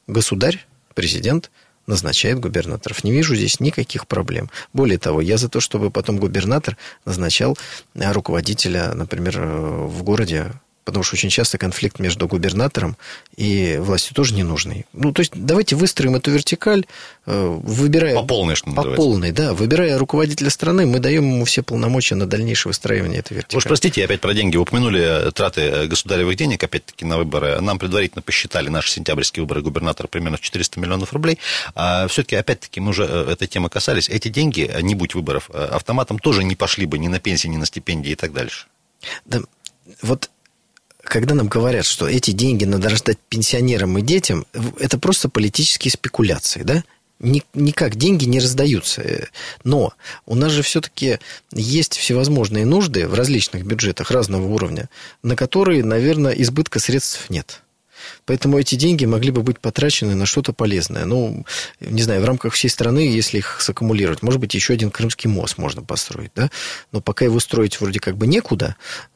государь, 0.06 0.63
президент 0.94 1.50
назначает 1.88 2.40
губернаторов. 2.40 3.04
Не 3.04 3.12
вижу 3.12 3.36
здесь 3.36 3.60
никаких 3.60 4.06
проблем. 4.06 4.51
Более 4.72 5.00
того, 5.00 5.20
я 5.20 5.38
за 5.38 5.50
то, 5.50 5.62
чтобы 5.62 5.90
потом 5.90 6.18
губернатор 6.18 6.78
назначал 7.06 7.58
э, 7.96 8.12
руководителя, 8.12 8.94
например, 8.94 9.42
в 9.42 10.04
городе 10.04 10.51
потому 10.84 11.04
что 11.04 11.16
очень 11.16 11.30
часто 11.30 11.58
конфликт 11.58 12.00
между 12.00 12.28
губернатором 12.28 12.98
и 13.36 13.78
властью 13.80 14.16
тоже 14.16 14.34
ненужный. 14.34 14.86
Ну, 14.94 15.12
то 15.12 15.22
есть, 15.22 15.32
давайте 15.36 15.76
выстроим 15.76 16.16
эту 16.16 16.32
вертикаль, 16.32 16.86
э, 17.26 17.60
выбирая... 17.64 18.16
По 18.16 18.24
полной, 18.24 18.56
что 18.56 18.72
По 18.72 18.84
полной, 18.84 19.32
да. 19.32 19.54
Выбирая 19.54 19.98
руководителя 19.98 20.50
страны, 20.50 20.86
мы 20.86 21.00
даем 21.00 21.24
ему 21.24 21.46
все 21.46 21.62
полномочия 21.62 22.16
на 22.16 22.26
дальнейшее 22.26 22.72
выстраивание 22.72 23.20
этой 23.20 23.34
вертикали. 23.34 23.56
Вы 23.56 23.58
уж 23.60 23.64
простите, 23.66 24.04
опять 24.04 24.22
про 24.22 24.34
деньги. 24.34 24.58
упомянули 24.58 25.32
траты 25.32 25.88
государевых 25.88 26.36
денег, 26.36 26.64
опять-таки, 26.64 27.06
на 27.06 27.18
выборы. 27.18 27.62
Нам 27.62 27.78
предварительно 27.78 28.22
посчитали 28.22 28.70
наши 28.70 28.92
сентябрьские 28.92 29.44
выборы 29.44 29.62
губернатора 29.62 30.08
примерно 30.08 30.38
в 30.38 30.42
400 30.42 30.80
миллионов 30.80 31.14
рублей. 31.14 31.38
А 31.76 32.08
все-таки, 32.08 32.36
опять-таки, 32.36 32.80
мы 32.80 32.90
уже 32.90 33.06
э, 33.06 33.32
этой 33.32 33.48
темы 33.48 33.70
касались. 33.70 34.10
Эти 34.10 34.30
деньги, 34.30 34.70
э, 34.72 34.82
не 34.82 34.96
будь 34.96 35.14
выборов, 35.14 35.50
автоматом 35.50 36.18
тоже 36.18 36.44
не 36.44 36.56
пошли 36.56 36.86
бы 36.86 36.98
ни 36.98 37.08
на 37.08 37.20
пенсии, 37.20 37.48
ни 37.48 37.58
на 37.58 37.66
стипендии 37.66 38.12
и 38.12 38.16
так 38.16 38.34
дальше. 38.34 38.66
Да, 39.26 39.42
вот 40.02 40.30
когда 41.03 41.36
нам 41.36 41.48
говорят, 41.48 41.86
что 41.86 42.08
эти 42.08 42.31
деньги 42.31 42.65
надо 42.65 42.89
раздать 42.89 43.17
пенсионерам 43.29 43.98
и 43.98 44.01
детям, 44.01 44.46
это 44.79 44.98
просто 44.98 45.29
политические 45.29 45.91
спекуляции, 45.91 46.63
да? 46.63 46.84
никак 47.53 47.96
деньги 47.96 48.25
не 48.25 48.39
раздаются. 48.39 49.27
Но 49.63 49.93
у 50.25 50.36
нас 50.36 50.51
же 50.51 50.63
все-таки 50.63 51.20
есть 51.53 51.96
всевозможные 51.96 52.65
нужды 52.65 53.08
в 53.08 53.13
различных 53.13 53.65
бюджетах 53.65 54.12
разного 54.12 54.48
уровня, 54.48 54.89
на 55.22 55.36
которые, 55.36 55.84
наверное, 55.84 56.34
избытка 56.34 56.79
средств 56.79 57.29
нет. 57.29 57.62
Поэтому 58.25 58.60
эти 58.60 58.75
деньги 58.75 59.05
могли 59.05 59.31
бы 59.31 59.43
быть 59.43 59.60
потрачены 59.60 60.15
на 60.15 60.25
что-то 60.25 60.53
полезное. 60.53 61.05
Ну, 61.05 61.46
не 61.79 62.01
знаю, 62.01 62.22
в 62.22 62.25
рамках 62.25 62.53
всей 62.53 62.70
страны, 62.70 63.00
если 63.00 63.39
их 63.39 63.62
саккумулировать, 63.62 64.22
может 64.22 64.39
быть, 64.39 64.53
еще 64.53 64.74
один 64.74 64.91
Крымский 64.91 65.29
мост 65.29 65.58
можно 65.58 65.81
построить, 65.81 66.31
да? 66.36 66.50
Но 66.91 67.01
пока 67.01 67.25
его 67.25 67.39
строить 67.39 67.79
вроде 67.79 68.00
как 68.00 68.17
бы 68.17 68.27
некуда, 68.27 68.75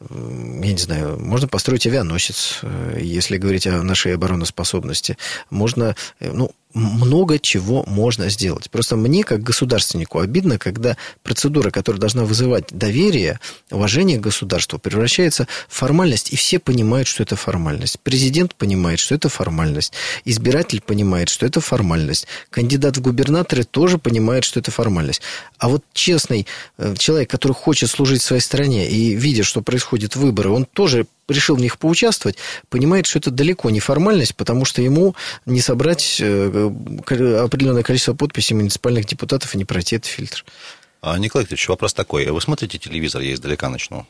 я 0.09 0.71
не 0.71 0.77
знаю, 0.77 1.19
можно 1.19 1.47
построить 1.47 1.87
авианосец, 1.87 2.59
э, 2.61 2.99
если 3.01 3.37
говорить 3.37 3.67
о 3.67 3.83
нашей 3.83 4.15
обороноспособности. 4.15 5.17
Можно, 5.49 5.95
э, 6.19 6.31
ну, 6.31 6.51
много 6.75 7.39
чего 7.39 7.83
можно 7.87 8.29
сделать. 8.29 8.69
Просто 8.69 8.97
мне, 8.97 9.23
как 9.23 9.41
государственнику, 9.41 10.19
обидно, 10.19 10.59
когда 10.59 10.97
процедура, 11.23 11.71
которая 11.71 11.99
должна 11.99 12.25
вызывать 12.25 12.67
доверие, 12.69 13.39
уважение 13.71 14.17
к 14.17 14.21
государству, 14.21 14.77
превращается 14.77 15.47
в 15.69 15.73
формальность, 15.73 16.33
и 16.33 16.35
все 16.35 16.59
понимают, 16.59 17.07
что 17.07 17.23
это 17.23 17.37
формальность. 17.37 17.97
Президент 18.01 18.55
понимает, 18.55 18.99
что 18.99 19.15
это 19.15 19.29
формальность. 19.29 19.93
Избиратель 20.25 20.81
понимает, 20.81 21.29
что 21.29 21.45
это 21.45 21.61
формальность. 21.61 22.27
Кандидат 22.49 22.97
в 22.97 23.01
губернаторы 23.01 23.63
тоже 23.63 23.97
понимает, 23.97 24.43
что 24.43 24.59
это 24.59 24.69
формальность. 24.69 25.21
А 25.57 25.69
вот 25.69 25.83
честный 25.93 26.45
э, 26.77 26.95
человек, 26.97 27.29
который 27.29 27.53
хочет 27.53 27.89
служить 27.89 28.21
своей 28.21 28.41
стране 28.41 28.89
и 28.89 29.15
видя, 29.15 29.43
что 29.43 29.61
происходят 29.61 30.17
выборы, 30.17 30.49
он 30.49 30.65
тоже 30.65 31.07
решил 31.27 31.55
в 31.55 31.59
них 31.59 31.77
поучаствовать, 31.77 32.37
понимает, 32.69 33.05
что 33.05 33.19
это 33.19 33.31
далеко 33.31 33.69
не 33.69 33.79
формальность, 33.79 34.35
потому 34.35 34.65
что 34.65 34.81
ему 34.81 35.15
не 35.45 35.61
собрать 35.61 36.17
э, 36.19 36.71
определенное 37.43 37.83
количество 37.83 38.13
подписей 38.13 38.55
муниципальных 38.55 39.05
депутатов 39.05 39.53
и 39.55 39.57
не 39.57 39.65
пройти 39.65 39.95
этот 39.95 40.09
фильтр. 40.09 40.45
А, 41.01 41.17
Николай 41.17 41.43
Викторович, 41.43 41.69
вопрос 41.69 41.93
такой. 41.93 42.25
Вы 42.25 42.41
смотрите 42.41 42.77
телевизор, 42.77 43.21
я 43.21 43.33
издалека 43.33 43.69
начну. 43.69 44.07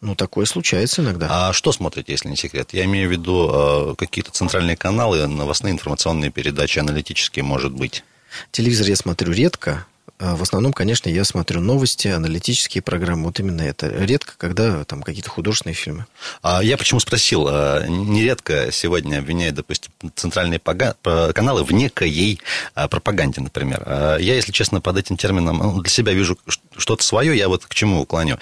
Ну, 0.00 0.14
такое 0.14 0.44
случается 0.44 1.02
иногда. 1.02 1.48
А 1.48 1.52
что 1.52 1.72
смотрите, 1.72 2.12
если 2.12 2.28
не 2.28 2.36
секрет? 2.36 2.70
Я 2.72 2.84
имею 2.84 3.08
в 3.08 3.12
виду 3.12 3.50
э, 3.50 3.94
какие-то 3.96 4.30
центральные 4.30 4.76
каналы, 4.76 5.26
новостные 5.26 5.72
информационные 5.72 6.30
передачи, 6.30 6.78
аналитические, 6.78 7.42
может 7.42 7.72
быть. 7.72 8.04
Телевизор 8.50 8.88
я 8.88 8.96
смотрю 8.96 9.32
редко, 9.32 9.86
в 10.32 10.42
основном, 10.42 10.72
конечно, 10.72 11.08
я 11.08 11.24
смотрю 11.24 11.60
новости, 11.60 12.08
аналитические 12.08 12.82
программы. 12.82 13.24
Вот 13.24 13.38
именно 13.40 13.62
это. 13.62 13.88
Редко, 13.88 14.34
когда 14.36 14.84
там 14.84 15.02
какие-то 15.02 15.30
художественные 15.30 15.74
фильмы. 15.74 16.06
А 16.42 16.62
я 16.62 16.76
почему 16.76 17.00
спросил? 17.00 17.46
А, 17.48 17.86
нередко 17.86 18.70
сегодня 18.72 19.18
обвиняют, 19.18 19.56
допустим, 19.56 19.92
центральные 20.14 20.60
каналы 20.60 21.64
в 21.64 21.72
некой 21.72 22.40
а, 22.74 22.88
пропаганде, 22.88 23.40
например. 23.40 23.84
Я, 24.20 24.34
если 24.34 24.52
честно, 24.52 24.80
под 24.80 24.96
этим 24.96 25.16
термином 25.16 25.58
ну, 25.58 25.80
для 25.80 25.90
себя 25.90 26.12
вижу 26.12 26.38
что-то 26.76 27.02
свое. 27.02 27.36
Я 27.36 27.48
вот 27.48 27.66
к 27.66 27.74
чему 27.74 28.00
уклоню. 28.00 28.38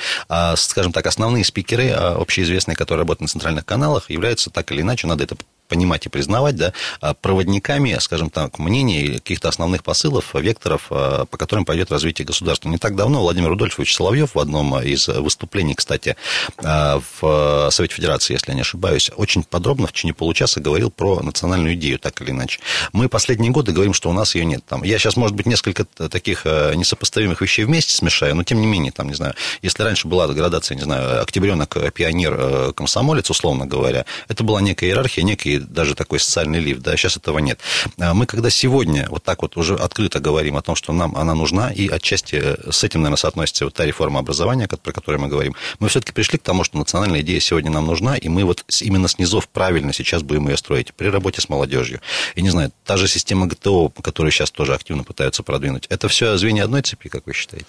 Скажем 0.56 0.92
так, 0.92 1.06
основные 1.06 1.44
спикеры, 1.44 1.90
общеизвестные, 1.90 2.76
которые 2.76 3.02
работают 3.02 3.22
на 3.22 3.28
центральных 3.28 3.64
каналах, 3.64 4.10
являются 4.10 4.50
так 4.50 4.70
или 4.72 4.82
иначе, 4.82 5.06
надо 5.06 5.24
это 5.24 5.36
понимать 5.72 6.04
и 6.04 6.10
признавать, 6.10 6.56
да, 6.56 6.74
а, 7.00 7.14
проводниками, 7.14 7.96
скажем 7.98 8.28
так, 8.28 8.58
мнений 8.58 9.14
каких-то 9.14 9.48
основных 9.48 9.82
посылов, 9.82 10.34
векторов, 10.34 10.88
а, 10.90 11.24
по 11.24 11.38
которым 11.38 11.64
пойдет 11.64 11.90
развитие 11.90 12.26
государства. 12.26 12.68
Не 12.68 12.76
так 12.76 12.94
давно 12.94 13.22
Владимир 13.22 13.48
Рудольфович 13.48 13.94
Соловьев 13.94 14.34
в 14.34 14.38
одном 14.38 14.78
из 14.80 15.08
выступлений, 15.08 15.74
кстати, 15.74 16.16
а, 16.62 17.00
в 17.20 17.70
Совете 17.70 17.94
Федерации, 17.94 18.34
если 18.34 18.50
я 18.50 18.54
не 18.54 18.60
ошибаюсь, 18.60 19.10
очень 19.16 19.44
подробно 19.44 19.86
в 19.86 19.92
течение 19.92 20.12
получаса 20.12 20.60
говорил 20.60 20.90
про 20.90 21.20
национальную 21.22 21.72
идею, 21.72 21.98
так 21.98 22.20
или 22.20 22.32
иначе. 22.32 22.60
Мы 22.92 23.08
последние 23.08 23.50
годы 23.50 23.72
говорим, 23.72 23.94
что 23.94 24.10
у 24.10 24.12
нас 24.12 24.34
ее 24.34 24.44
нет. 24.44 24.62
Там, 24.68 24.82
я 24.82 24.98
сейчас, 24.98 25.16
может 25.16 25.34
быть, 25.34 25.46
несколько 25.46 25.86
таких 25.86 26.44
несопоставимых 26.44 27.40
вещей 27.40 27.64
вместе 27.64 27.94
смешаю, 27.94 28.34
но 28.34 28.44
тем 28.44 28.60
не 28.60 28.66
менее, 28.66 28.92
там, 28.92 29.08
не 29.08 29.14
знаю, 29.14 29.32
если 29.62 29.82
раньше 29.84 30.06
была 30.06 30.28
градация, 30.28 30.74
не 30.74 30.82
знаю, 30.82 31.22
октябренок, 31.22 31.94
пионер, 31.94 32.74
комсомолец, 32.74 33.30
условно 33.30 33.64
говоря, 33.64 34.04
это 34.28 34.44
была 34.44 34.60
некая 34.60 34.90
иерархия, 34.90 35.24
некий 35.24 35.61
даже 35.68 35.94
такой 35.94 36.20
социальный 36.20 36.60
лифт, 36.60 36.82
да, 36.82 36.96
сейчас 36.96 37.16
этого 37.16 37.38
нет. 37.38 37.58
А 37.98 38.14
мы 38.14 38.26
когда 38.26 38.50
сегодня 38.50 39.06
вот 39.10 39.22
так 39.22 39.42
вот 39.42 39.56
уже 39.56 39.74
открыто 39.74 40.20
говорим 40.20 40.56
о 40.56 40.62
том, 40.62 40.76
что 40.76 40.92
нам 40.92 41.16
она 41.16 41.34
нужна, 41.34 41.70
и 41.70 41.88
отчасти 41.88 42.40
э, 42.42 42.70
с 42.70 42.84
этим, 42.84 43.00
наверное, 43.00 43.16
соотносится 43.16 43.64
вот 43.64 43.74
та 43.74 43.84
реформа 43.84 44.20
образования, 44.20 44.68
про 44.68 44.92
которую 44.92 45.20
мы 45.20 45.28
говорим, 45.28 45.54
мы 45.78 45.88
все-таки 45.88 46.12
пришли 46.12 46.38
к 46.38 46.42
тому, 46.42 46.64
что 46.64 46.78
национальная 46.78 47.20
идея 47.20 47.40
сегодня 47.40 47.70
нам 47.70 47.86
нужна, 47.86 48.16
и 48.16 48.28
мы 48.28 48.44
вот 48.44 48.64
именно 48.80 49.08
с 49.08 49.18
низов 49.18 49.48
правильно 49.48 49.92
сейчас 49.92 50.22
будем 50.22 50.48
ее 50.48 50.56
строить 50.56 50.94
при 50.94 51.08
работе 51.08 51.40
с 51.40 51.48
молодежью. 51.48 52.00
И 52.34 52.42
не 52.42 52.50
знаю, 52.50 52.72
та 52.84 52.96
же 52.96 53.08
система 53.08 53.46
ГТО, 53.46 53.90
которую 54.02 54.32
сейчас 54.32 54.50
тоже 54.50 54.74
активно 54.74 55.04
пытаются 55.04 55.42
продвинуть, 55.42 55.86
это 55.88 56.08
все 56.08 56.36
звенья 56.36 56.64
одной 56.64 56.82
цепи, 56.82 57.08
как 57.08 57.26
вы 57.26 57.32
считаете? 57.32 57.66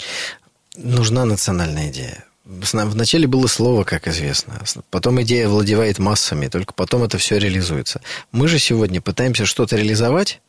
Нужна 0.75 1.25
национальная 1.25 1.89
идея. 1.89 2.25
Вначале 2.45 3.25
было 3.25 3.47
слово, 3.47 3.83
как 3.83 4.07
известно. 4.07 4.61
Потом 4.89 5.21
идея 5.21 5.47
владевает 5.47 5.97
массами, 5.97 6.47
только 6.47 6.73
потом 6.73 7.03
это 7.03 7.17
все 7.17 7.37
реализуется. 7.37 8.01
Мы 8.31 8.47
же 8.47 8.59
сегодня 8.59 9.01
пытаемся 9.01 9.45
что-то 9.45 9.77
реализовать, 9.77 10.41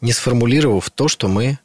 не 0.00 0.12
сформулировав 0.12 0.90
то, 0.90 1.06
что 1.06 1.28
мы 1.28 1.58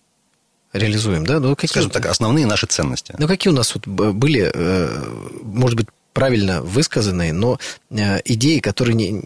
реализуем. 0.71 1.25
Да? 1.25 1.39
Ну, 1.39 1.55
какие... 1.55 1.69
Скажем 1.69 1.89
так, 1.89 2.05
основные 2.05 2.45
наши 2.45 2.67
ценности. 2.67 3.15
Ну, 3.17 3.27
какие 3.27 3.51
у 3.51 3.55
нас 3.55 3.73
вот 3.73 3.87
были, 3.87 4.51
э, 4.53 5.03
может 5.41 5.77
быть, 5.77 5.87
правильно 6.13 6.61
высказанные, 6.61 7.33
но 7.33 7.59
э, 7.89 8.19
идеи, 8.25 8.59
которые 8.59 8.95
не 8.95 9.23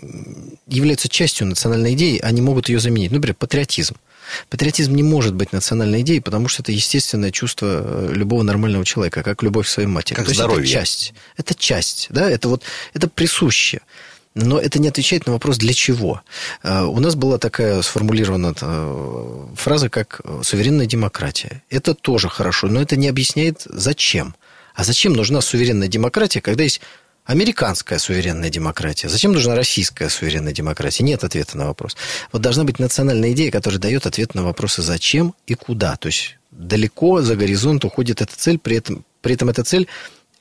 являются 0.68 1.10
частью 1.10 1.48
национальной 1.48 1.94
идеи, 1.94 2.20
они 2.20 2.42
могут 2.42 2.70
ее 2.70 2.80
заменить. 2.80 3.12
Например, 3.12 3.36
патриотизм. 3.36 3.96
Патриотизм 4.50 4.96
не 4.96 5.04
может 5.04 5.36
быть 5.36 5.54
национальной 5.54 6.02
идеей, 6.02 6.20
потому 6.20 6.48
что 6.48 6.62
это 6.62 6.72
естественное 6.72 7.32
чувство 7.32 7.82
э, 7.84 8.14
любого 8.14 8.44
нормального 8.44 8.86
человека, 8.86 9.24
как 9.24 9.44
любовь 9.44 9.68
к 9.68 9.70
своей 9.70 9.88
матери. 9.88 10.16
Как 10.16 10.26
То 10.28 10.34
здоровье. 10.34 10.64
это 10.64 10.72
часть. 10.72 11.14
Это 11.38 11.56
часть, 11.56 12.08
да, 12.10 12.30
это 12.30 12.50
вот, 12.50 12.64
это 12.94 13.08
присуще. 13.08 13.82
Но 14.34 14.60
это 14.60 14.80
не 14.80 14.90
отвечает 14.90 15.28
на 15.28 15.34
вопрос, 15.34 15.58
для 15.58 15.74
чего. 15.74 16.22
Э, 16.64 16.84
у 16.84 17.00
нас 17.00 17.16
была 17.16 17.38
такая 17.38 17.82
сформулирована 17.82 18.54
э, 18.60 19.48
фраза, 19.56 19.90
как 19.90 20.22
суверенная 20.44 20.86
демократия. 20.86 21.64
Это 21.70 21.94
тоже 21.94 22.30
хорошо, 22.30 22.68
но 22.68 22.82
это 22.82 22.96
не 22.96 23.08
объясняет, 23.08 23.62
зачем. 23.66 24.36
А 24.74 24.84
зачем 24.84 25.14
нужна 25.14 25.40
суверенная 25.42 25.88
демократия, 25.88 26.42
когда 26.42 26.64
есть 26.64 26.82
американская 27.26 28.00
суверенная 28.00 28.50
демократия. 28.50 29.10
Зачем 29.10 29.34
нужна 29.34 29.56
российская 29.56 30.10
суверенная 30.10 30.54
демократия? 30.54 31.04
Нет 31.04 31.24
ответа 31.24 31.58
на 31.58 31.68
вопрос. 31.68 31.98
Вот 32.32 32.42
должна 32.42 32.64
быть 32.64 32.80
национальная 32.80 33.32
идея, 33.32 33.52
которая 33.52 33.80
дает 33.80 34.06
ответ 34.06 34.36
на 34.36 34.44
вопросы 34.44 34.82
зачем 34.82 35.34
и 35.48 35.56
куда. 35.56 35.96
То 35.98 36.08
есть 36.08 36.38
далеко 36.52 37.22
за 37.22 37.36
горизонт 37.36 37.84
уходит 37.84 38.22
эта 38.22 38.36
цель, 38.36 38.60
при 38.60 38.78
этом, 38.78 39.04
при 39.22 39.34
этом 39.34 39.50
эта 39.50 39.64
цель 39.64 39.88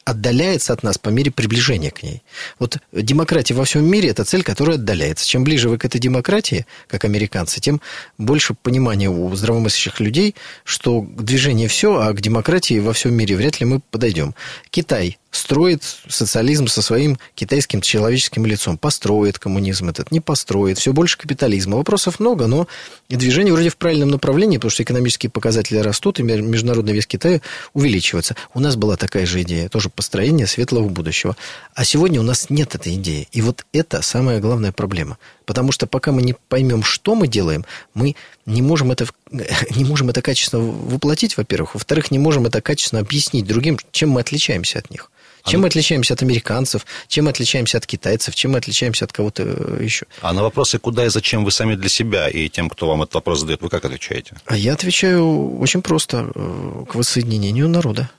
отдаляется 0.05 0.75
от 0.75 0.83
нас 0.83 0.99
по 0.99 1.09
мере 1.09 1.31
приближения 1.31 1.90
к 1.90 2.03
ней. 2.03 2.23
Вот 2.59 2.79
демократия 2.92 3.55
во 3.55 3.64
всем 3.64 3.87
мире– 3.87 4.09
это 4.11 4.25
цель, 4.25 4.42
которая 4.42 4.77
отдаляется. 4.77 5.27
Чем 5.27 5.44
ближе 5.44 5.68
вы 5.68 5.79
к 5.79 5.85
этой 5.85 5.99
демократии, 5.99 6.66
как 6.88 7.05
американцы, 7.05 7.61
тем 7.61 7.81
больше 8.18 8.55
понимания 8.55 9.09
у 9.09 9.35
здравомыслящих 9.35 10.01
людей, 10.01 10.35
что 10.64 11.01
движение 11.01 11.68
все, 11.68 11.99
а 11.99 12.12
к 12.12 12.20
демократии 12.20 12.79
во 12.81 12.92
всем 12.92 13.14
мире 13.14 13.37
вряд 13.37 13.61
ли 13.61 13.66
мы 13.66 13.81
подойдем. 13.90 14.35
Китай 14.70 15.18
строит 15.37 15.83
социализм 16.09 16.66
со 16.68 16.83
своим 16.83 17.18
китайским 17.35 17.81
человеческим 17.81 18.47
лицом. 18.47 18.79
Построит 18.79 19.38
коммунизм 19.38 19.88
этот, 19.88 20.11
не 20.11 20.20
построит. 20.20 20.79
Все 20.79 20.92
больше 20.92 21.18
капитализма. 21.18 21.77
Вопросов 21.77 22.20
много, 22.20 22.47
но 22.47 22.68
движение 23.09 23.53
вроде 23.53 23.68
в 23.68 23.77
правильном 23.77 24.11
направлении, 24.11 24.57
потому 24.57 24.70
что 24.70 24.83
экономические 24.83 25.31
показатели 25.31 25.79
растут, 25.79 26.20
и 26.20 26.23
международный 26.23 26.92
вес 26.92 27.07
Китая 27.07 27.40
увеличивается. 27.73 28.37
У 28.55 28.61
нас 28.61 28.77
была 28.77 28.97
такая 28.97 29.27
же 29.27 29.42
идея, 29.42 29.68
тоже 29.68 29.90
построение 29.90 30.47
светлого 30.47 30.88
будущего. 30.88 31.37
А 31.75 31.85
сегодня 31.85 32.20
у 32.20 32.25
нас 32.25 32.51
нет 32.51 32.75
этой 32.75 32.94
идеи. 32.94 33.29
И 33.33 33.42
вот 33.42 33.66
это 33.73 34.03
самая 34.03 34.40
главная 34.40 34.73
проблема. 34.73 35.18
Потому 35.47 35.73
что 35.73 35.87
пока 35.87 36.12
мы 36.12 36.23
не 36.23 36.35
поймем, 36.49 36.83
что 36.83 37.14
мы 37.14 37.29
делаем, 37.29 37.64
мы 37.92 38.16
не 38.47 38.62
можем 38.62 38.92
это, 38.92 39.07
не 39.75 39.85
можем 39.85 40.11
это 40.11 40.23
качественно 40.23 40.62
воплотить, 40.62 41.37
во-первых. 41.37 41.75
Во-вторых, 41.75 42.11
не 42.11 42.18
можем 42.18 42.47
это 42.47 42.61
качественно 42.61 43.01
объяснить 43.01 43.47
другим, 43.47 43.79
чем 43.90 44.11
мы 44.11 44.20
отличаемся 44.20 44.79
от 44.79 44.90
них. 44.90 45.11
Чем 45.46 45.61
а 45.61 45.62
мы 45.62 45.68
отличаемся 45.68 46.14
от 46.14 46.22
американцев, 46.22 46.87
чем 47.09 47.26
мы 47.26 47.30
отличаемся 47.30 47.78
от 47.78 47.87
китайцев, 47.87 48.35
чем 48.35 48.52
мы 48.52 48.59
отличаемся 48.59 49.04
от 49.04 49.12
кого-то 49.12 49.42
э, 49.44 49.85
еще. 49.85 50.07
А 50.22 50.33
на 50.33 50.42
вопросы, 50.42 50.78
куда 50.78 51.04
и 51.04 51.09
зачем 51.09 51.44
вы 51.44 51.50
сами 51.50 51.74
для 51.74 51.88
себя 51.88 52.28
и 52.28 52.48
тем, 52.48 52.70
кто 52.70 52.88
вам 52.88 53.02
этот 53.02 53.14
вопрос 53.14 53.40
задает, 53.40 53.61
вы 53.61 53.68
как 53.68 53.85
отвечаете? 53.85 54.37
А 54.46 54.57
я 54.57 54.72
отвечаю 54.72 55.59
очень 55.59 55.83
просто, 55.83 56.30
э, 56.35 56.85
к 56.88 56.94
воссоединению 56.94 57.68
народа 57.68 58.11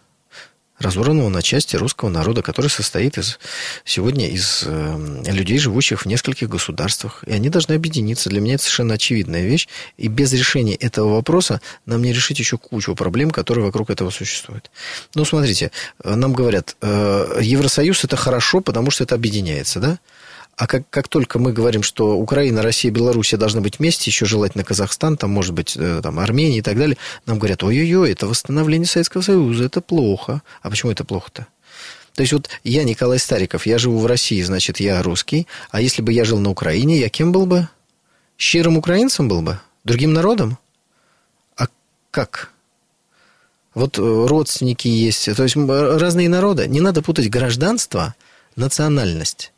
разорванного 0.80 1.30
на 1.30 1.42
части 1.42 1.76
русского 1.76 2.10
народа, 2.10 2.42
который 2.42 2.70
состоит 2.70 3.18
из, 3.18 3.40
сегодня 3.86 4.28
из 4.28 4.64
э, 4.66 5.24
людей, 5.28 5.58
живущих 5.58 6.02
в 6.02 6.06
нескольких 6.06 6.50
государствах. 6.50 7.24
И 7.26 7.32
они 7.32 7.50
должны 7.50 7.74
объединиться. 7.74 8.30
Для 8.30 8.42
меня 8.42 8.56
это 8.56 8.64
совершенно 8.64 8.96
очевидная 8.96 9.44
вещь. 9.44 9.68
И 9.98 10.08
без 10.08 10.34
решения 10.34 10.76
этого 10.76 11.16
вопроса 11.16 11.62
нам 11.86 12.02
не 12.02 12.12
решить 12.12 12.40
еще 12.40 12.58
кучу 12.58 12.94
проблем, 12.96 13.32
которые 13.32 13.66
вокруг 13.66 13.90
этого 13.90 14.10
существуют. 14.10 14.70
Ну, 15.14 15.24
смотрите, 15.24 15.72
э, 16.04 16.16
нам 16.16 16.34
говорят, 16.34 16.76
э, 16.82 17.40
Евросоюз 17.42 18.04
это 18.04 18.18
хорошо, 18.18 18.62
потому 18.62 18.92
что 18.92 19.04
это 19.04 19.16
объединяется, 19.16 19.80
да? 19.80 20.00
А 20.58 20.68
как, 20.68 20.90
как 20.90 21.10
только 21.10 21.38
мы 21.38 21.52
говорим, 21.52 21.84
что 21.84 22.16
Украина, 22.18 22.62
Россия, 22.62 22.90
Белоруссия 22.90 23.36
должны 23.36 23.60
быть 23.60 23.80
вместе, 23.80 24.10
еще 24.10 24.26
желательно 24.26 24.64
Казахстан, 24.64 25.18
там, 25.18 25.32
может 25.32 25.54
быть, 25.54 25.76
э, 25.76 26.00
там, 26.02 26.18
Армения 26.18 26.60
и 26.60 26.62
так 26.62 26.78
далее, 26.78 26.98
нам 27.26 27.40
говорят, 27.40 27.64
ой-ой-ой, 27.64 28.12
это 28.12 28.26
восстановление 28.26 28.88
Советского 28.88 29.22
Союза, 29.22 29.66
это 29.66 29.82
плохо. 29.82 30.42
А 30.62 30.70
почему 30.70 30.94
это 30.94 31.04
плохо-то? 31.04 31.48
То 32.14 32.22
есть 32.22 32.32
вот 32.32 32.50
я 32.64 32.86
Николай 32.86 33.20
Стариков, 33.20 33.66
я 33.66 33.78
живу 33.78 34.00
в 34.00 34.06
России, 34.06 34.42
значит, 34.42 34.80
я 34.80 35.04
русский, 35.04 35.46
а 35.72 35.82
если 35.82 36.02
бы 36.02 36.14
я 36.14 36.24
жил 36.24 36.40
на 36.40 36.50
Украине, 36.50 36.98
я 37.00 37.10
кем 37.10 37.34
был 37.34 37.46
бы? 37.46 37.68
Щирым 38.38 38.78
украинцем 38.78 39.28
был 39.28 39.42
бы? 39.42 39.60
Другим 39.84 40.14
народом? 40.14 40.58
А 41.58 41.68
как? 42.12 42.54
Вот 43.74 44.00
э, 44.00 44.02
родственники 44.02 44.88
есть, 44.88 45.26
то 45.36 45.44
есть 45.44 45.58
разные 45.58 46.30
народы. 46.30 46.66
Не 46.70 46.80
надо 46.80 47.02
путать 47.02 47.30
гражданство, 47.30 48.16
национальность 48.56 49.52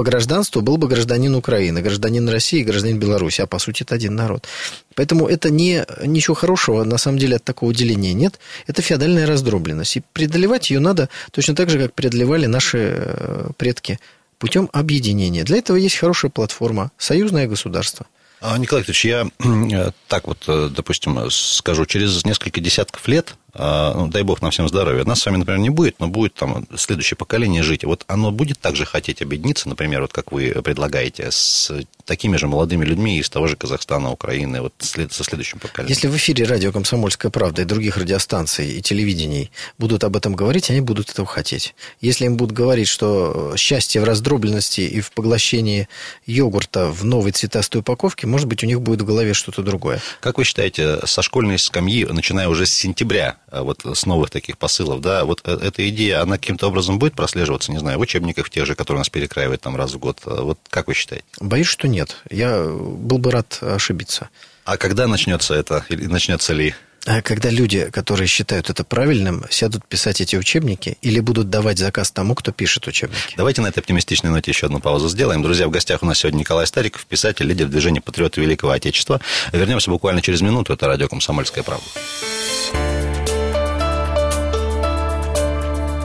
по 0.00 0.04
гражданству 0.04 0.62
был 0.62 0.78
бы 0.78 0.88
гражданин 0.88 1.34
Украины, 1.34 1.82
гражданин 1.82 2.26
России, 2.26 2.62
гражданин 2.62 2.98
Беларуси, 2.98 3.42
а 3.42 3.46
по 3.46 3.58
сути 3.58 3.82
это 3.82 3.96
один 3.96 4.14
народ. 4.14 4.48
Поэтому 4.94 5.28
это 5.28 5.50
не, 5.50 5.84
ничего 6.02 6.34
хорошего, 6.34 6.84
на 6.84 6.96
самом 6.96 7.18
деле, 7.18 7.36
от 7.36 7.44
такого 7.44 7.74
деления 7.74 8.14
нет. 8.14 8.40
Это 8.66 8.80
феодальная 8.80 9.26
раздробленность. 9.26 9.98
И 9.98 10.02
преодолевать 10.14 10.70
ее 10.70 10.80
надо 10.80 11.10
точно 11.32 11.54
так 11.54 11.68
же, 11.68 11.78
как 11.78 11.92
преодолевали 11.92 12.46
наши 12.46 12.78
э, 12.96 13.50
предки 13.58 14.00
путем 14.38 14.70
объединения. 14.72 15.44
Для 15.44 15.58
этого 15.58 15.76
есть 15.76 15.96
хорошая 15.96 16.30
платформа– 16.30 16.92
союзное 16.96 17.46
государство– 17.46 18.06
а, 18.42 18.56
Николай 18.56 18.82
Викторович, 18.82 19.04
я 19.04 19.26
э, 19.38 19.90
так 20.08 20.26
вот, 20.26 20.44
э, 20.48 20.70
допустим, 20.74 21.30
скажу, 21.30 21.84
через 21.84 22.24
несколько 22.24 22.62
десятков 22.62 23.06
лет 23.06 23.34
ну, 23.54 24.08
дай 24.08 24.22
бог 24.22 24.42
нам 24.42 24.50
всем 24.50 24.68
здоровья. 24.68 25.04
Нас 25.04 25.20
с 25.20 25.26
вами, 25.26 25.38
например, 25.38 25.60
не 25.60 25.70
будет, 25.70 26.00
но 26.00 26.08
будет 26.08 26.34
там 26.34 26.66
следующее 26.76 27.16
поколение 27.16 27.62
жить. 27.62 27.84
Вот 27.84 28.04
оно 28.06 28.30
будет 28.30 28.60
также 28.60 28.84
хотеть 28.84 29.22
объединиться, 29.22 29.68
например, 29.68 30.02
вот 30.02 30.12
как 30.12 30.32
вы 30.32 30.50
предлагаете, 30.62 31.30
с 31.30 31.72
такими 32.04 32.36
же 32.36 32.46
молодыми 32.46 32.84
людьми 32.84 33.18
из 33.18 33.30
того 33.30 33.46
же 33.46 33.56
Казахстана, 33.56 34.10
Украины, 34.10 34.62
вот 34.62 34.74
со 34.78 35.24
следующим 35.24 35.58
поколением. 35.58 35.94
Если 35.94 36.08
в 36.08 36.16
эфире 36.16 36.44
радио 36.44 36.72
«Комсомольская 36.72 37.30
правда» 37.30 37.62
и 37.62 37.64
других 37.64 37.96
радиостанций 37.96 38.68
и 38.78 38.82
телевидений 38.82 39.50
будут 39.78 40.04
об 40.04 40.16
этом 40.16 40.34
говорить, 40.34 40.70
они 40.70 40.80
будут 40.80 41.10
этого 41.10 41.26
хотеть. 41.26 41.74
Если 42.00 42.26
им 42.26 42.36
будут 42.36 42.54
говорить, 42.54 42.88
что 42.88 43.54
счастье 43.56 44.00
в 44.00 44.04
раздробленности 44.04 44.80
и 44.80 45.00
в 45.00 45.12
поглощении 45.12 45.88
йогурта 46.26 46.88
в 46.88 47.04
новой 47.04 47.32
цветастой 47.32 47.80
упаковке, 47.80 48.26
может 48.26 48.46
быть, 48.48 48.64
у 48.64 48.66
них 48.66 48.80
будет 48.80 49.02
в 49.02 49.04
голове 49.04 49.34
что-то 49.34 49.62
другое. 49.62 50.00
Как 50.20 50.38
вы 50.38 50.44
считаете, 50.44 51.06
со 51.06 51.22
школьной 51.22 51.58
скамьи, 51.58 52.04
начиная 52.04 52.48
уже 52.48 52.66
с 52.66 52.72
сентября, 52.72 53.36
а, 53.49 53.49
вот 53.50 53.84
с 53.84 54.06
новых 54.06 54.30
таких 54.30 54.58
посылов, 54.58 55.00
да, 55.00 55.24
вот 55.24 55.42
э, 55.44 55.58
эта 55.62 55.88
идея, 55.88 56.22
она 56.22 56.36
каким-то 56.36 56.68
образом 56.68 56.98
будет 56.98 57.14
прослеживаться, 57.14 57.72
не 57.72 57.78
знаю, 57.78 57.98
в 57.98 58.02
учебниках 58.02 58.50
тех 58.50 58.66
же, 58.66 58.74
которые 58.74 59.00
нас 59.00 59.08
перекраивают 59.08 59.60
там 59.60 59.76
раз 59.76 59.92
в 59.92 59.98
год. 59.98 60.20
А, 60.24 60.42
вот 60.42 60.58
как 60.68 60.88
вы 60.88 60.94
считаете? 60.94 61.24
Боюсь, 61.40 61.66
что 61.66 61.88
нет. 61.88 62.16
Я 62.30 62.64
был 62.64 63.18
бы 63.18 63.30
рад 63.30 63.58
ошибиться. 63.62 64.28
А 64.64 64.76
когда 64.76 65.06
начнется 65.06 65.54
это? 65.54 65.84
Или 65.88 66.06
начнется 66.06 66.52
ли? 66.52 66.74
А 67.06 67.22
когда 67.22 67.48
люди, 67.48 67.88
которые 67.90 68.26
считают 68.26 68.68
это 68.68 68.84
правильным, 68.84 69.44
сядут 69.50 69.86
писать 69.86 70.20
эти 70.20 70.36
учебники 70.36 70.98
или 71.00 71.20
будут 71.20 71.48
давать 71.48 71.78
заказ 71.78 72.10
тому, 72.10 72.34
кто 72.34 72.52
пишет 72.52 72.86
учебники. 72.86 73.34
Давайте 73.36 73.62
на 73.62 73.68
этой 73.68 73.78
оптимистичной 73.78 74.30
ноте 74.30 74.50
еще 74.50 74.66
одну 74.66 74.80
паузу 74.80 75.08
сделаем. 75.08 75.42
Друзья, 75.42 75.66
в 75.66 75.70
гостях 75.70 76.02
у 76.02 76.06
нас 76.06 76.18
сегодня 76.18 76.40
Николай 76.40 76.66
Стариков, 76.66 77.06
писатель, 77.06 77.46
лидер 77.46 77.68
движения 77.68 78.02
«Патриоты 78.02 78.42
Великого 78.42 78.72
Отечества». 78.72 79.20
Вернемся 79.52 79.90
буквально 79.90 80.20
через 80.20 80.42
минуту. 80.42 80.74
Это 80.74 80.86
радио 80.86 81.08
«Комсомольская 81.08 81.64
правда». 81.64 81.86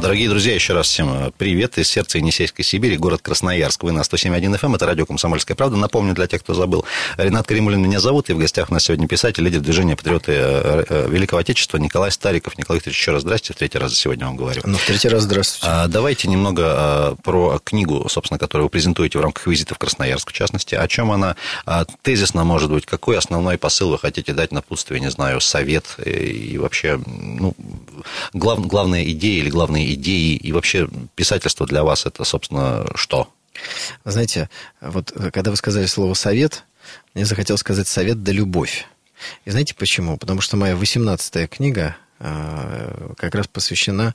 Дорогие 0.00 0.28
друзья, 0.28 0.54
еще 0.54 0.74
раз 0.74 0.88
всем 0.88 1.10
э, 1.10 1.30
привет 1.38 1.78
из 1.78 1.88
сердца 1.88 2.18
Енисейской 2.18 2.64
Сибири, 2.64 2.98
город 2.98 3.22
Красноярск. 3.22 3.82
Вы 3.82 3.92
на 3.92 4.00
107.1 4.00 4.54
FM, 4.54 4.66
эм, 4.66 4.74
это 4.74 4.84
радио 4.84 5.06
«Комсомольская 5.06 5.56
правда». 5.56 5.78
Напомню 5.78 6.14
для 6.14 6.26
тех, 6.26 6.42
кто 6.42 6.52
забыл, 6.52 6.84
Ренат 7.16 7.46
Каримулин 7.46 7.80
меня 7.80 7.98
зовут, 7.98 8.28
и 8.28 8.34
в 8.34 8.38
гостях 8.38 8.70
у 8.70 8.74
нас 8.74 8.84
сегодня 8.84 9.08
писатель, 9.08 9.42
лидер 9.42 9.60
движения 9.60 9.96
«Патриоты 9.96 10.32
э, 10.32 10.84
э, 10.88 11.08
Великого 11.08 11.40
Отечества» 11.40 11.78
Николай 11.78 12.12
Стариков. 12.12 12.58
Николай 12.58 12.78
Викторович, 12.78 12.98
еще 12.98 13.12
раз 13.12 13.22
здрасте, 13.22 13.54
в 13.54 13.56
третий 13.56 13.78
раз 13.78 13.90
за 13.90 13.96
сегодня 13.96 14.26
вам 14.26 14.36
говорю. 14.36 14.60
Ну, 14.66 14.76
в 14.76 14.84
третий 14.84 15.08
раз 15.08 15.22
здравствуйте. 15.22 15.66
А, 15.66 15.88
давайте 15.88 16.28
немного 16.28 17.16
про 17.24 17.58
книгу, 17.64 18.06
собственно, 18.10 18.38
которую 18.38 18.66
вы 18.66 18.70
презентуете 18.70 19.18
в 19.18 19.22
рамках 19.22 19.46
визита 19.46 19.74
в 19.74 19.78
Красноярск, 19.78 20.30
в 20.30 20.34
частности. 20.34 20.74
О 20.74 20.86
чем 20.88 21.10
она 21.10 21.36
а, 21.64 21.86
тезисно 22.02 22.44
может 22.44 22.70
быть? 22.70 22.84
Какой 22.84 23.16
основной 23.16 23.56
посыл 23.56 23.90
вы 23.90 23.98
хотите 23.98 24.34
дать 24.34 24.52
напутствие, 24.52 25.00
не 25.00 25.10
знаю, 25.10 25.40
совет 25.40 25.96
и 26.04 26.58
вообще, 26.58 27.00
ну, 27.06 27.54
глав, 28.34 28.60
главная 28.66 29.02
идея 29.04 29.40
или 29.40 29.48
главные 29.48 29.85
идеи 29.94 30.36
и 30.36 30.52
вообще 30.52 30.88
писательство 31.14 31.66
для 31.66 31.84
вас 31.84 32.06
это, 32.06 32.24
собственно, 32.24 32.86
что? 32.94 33.32
Знаете, 34.04 34.50
вот 34.80 35.12
когда 35.32 35.50
вы 35.50 35.56
сказали 35.56 35.86
слово 35.86 36.14
«совет», 36.14 36.64
мне 37.14 37.24
захотелось 37.24 37.60
сказать 37.60 37.88
«совет 37.88 38.22
да 38.22 38.32
любовь». 38.32 38.86
И 39.44 39.50
знаете 39.50 39.74
почему? 39.74 40.18
Потому 40.18 40.40
что 40.40 40.56
моя 40.56 40.74
18-я 40.74 41.46
книга 41.48 41.96
э, 42.18 43.12
как 43.16 43.34
раз 43.34 43.46
посвящена 43.48 44.14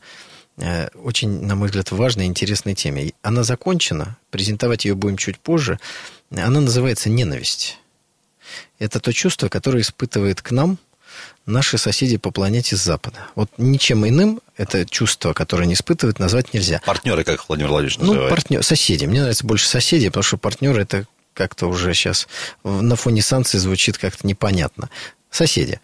э, 0.57 0.89
очень, 0.89 1.43
на 1.43 1.55
мой 1.55 1.67
взгляд, 1.67 1.91
важной 1.91 2.25
и 2.25 2.27
интересной 2.27 2.75
теме. 2.75 3.13
Она 3.23 3.43
закончена, 3.43 4.17
презентовать 4.29 4.85
ее 4.85 4.93
будем 4.93 5.17
чуть 5.17 5.39
позже. 5.39 5.79
Она 6.29 6.61
называется 6.61 7.09
«Ненависть». 7.09 7.79
Это 8.77 8.99
то 8.99 9.11
чувство, 9.11 9.49
которое 9.49 9.81
испытывает 9.81 10.41
к 10.41 10.51
нам– 10.51 10.77
наши 11.45 11.77
соседи 11.77 12.17
по 12.17 12.31
планете 12.31 12.75
с 12.75 12.83
Запада. 12.83 13.19
Вот 13.35 13.49
ничем 13.57 14.07
иным 14.07 14.41
это 14.57 14.85
чувство, 14.85 15.33
которое 15.33 15.63
они 15.63 15.73
испытывают, 15.73 16.19
назвать 16.19 16.53
нельзя. 16.53 16.81
Партнеры, 16.85 17.23
как 17.23 17.47
Владимир 17.47 17.69
Владимирович 17.69 17.97
ну, 17.99 18.05
называет. 18.07 18.29
Ну, 18.29 18.35
партнер, 18.35 18.63
соседи. 18.63 19.05
Мне 19.05 19.21
нравится 19.21 19.45
больше 19.45 19.67
соседи, 19.67 20.07
потому 20.07 20.23
что 20.23 20.37
партнеры 20.37 20.81
это 20.81 21.05
как-то 21.33 21.67
уже 21.67 21.93
сейчас 21.93 22.27
на 22.63 22.95
фоне 22.95 23.21
санкций 23.21 23.59
звучит 23.59 23.97
как-то 23.97 24.27
непонятно. 24.27 24.89
Соседи. 25.29 25.79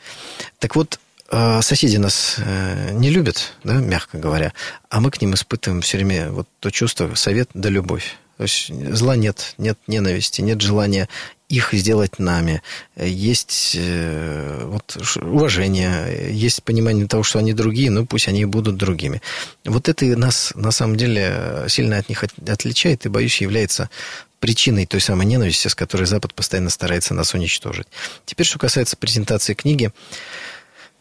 Так 0.60 0.76
вот, 0.76 1.00
э, 1.32 1.62
соседи 1.62 1.97
нас 1.97 2.36
э, 2.38 2.91
не 2.93 3.10
любят, 3.10 3.54
да, 3.63 3.76
мягко 3.76 4.17
говоря, 4.17 4.54
а 4.89 5.00
мы 5.00 5.10
к 5.10 5.21
ним 5.21 5.34
испытываем 5.34 5.82
все 5.82 5.97
время 5.97 6.32
вот 6.32 6.47
то 6.60 6.69
чувство 6.69 7.13
совет 7.15 7.50
да 7.54 7.69
любовь. 7.69 8.17
То 8.38 8.43
есть 8.43 8.71
зла 8.93 9.15
нет, 9.15 9.56
нет 9.58 9.78
ненависти, 9.88 10.41
нет 10.41 10.62
желания 10.62 11.10
их 11.50 11.69
сделать 11.73 12.19
нами. 12.19 12.62
Есть 12.97 13.76
э, 13.80 14.63
вот, 14.65 14.97
уважение, 15.21 16.30
есть 16.32 16.62
понимание 16.63 17.08
того, 17.08 17.23
что 17.23 17.39
они 17.39 17.54
другие, 17.54 17.89
но 17.89 18.06
пусть 18.06 18.28
они 18.28 18.41
и 18.41 18.45
будут 18.45 18.76
другими. 18.76 19.21
Вот 19.65 19.88
это 19.88 20.06
нас 20.17 20.52
на 20.56 20.71
самом 20.71 20.97
деле 20.97 21.65
сильно 21.69 21.97
от 21.97 22.10
них 22.10 22.23
отличает 22.23 23.06
и, 23.06 23.10
боюсь, 23.10 23.41
является 23.41 23.89
причиной 24.39 24.86
той 24.86 25.02
самой 25.02 25.26
ненависти, 25.26 25.67
с 25.67 25.76
которой 25.76 26.06
Запад 26.06 26.34
постоянно 26.34 26.69
старается 26.69 27.13
нас 27.13 27.34
уничтожить. 27.34 27.88
Теперь, 28.26 28.45
что 28.45 28.60
касается 28.60 28.97
презентации 28.97 29.54
книги. 29.54 29.91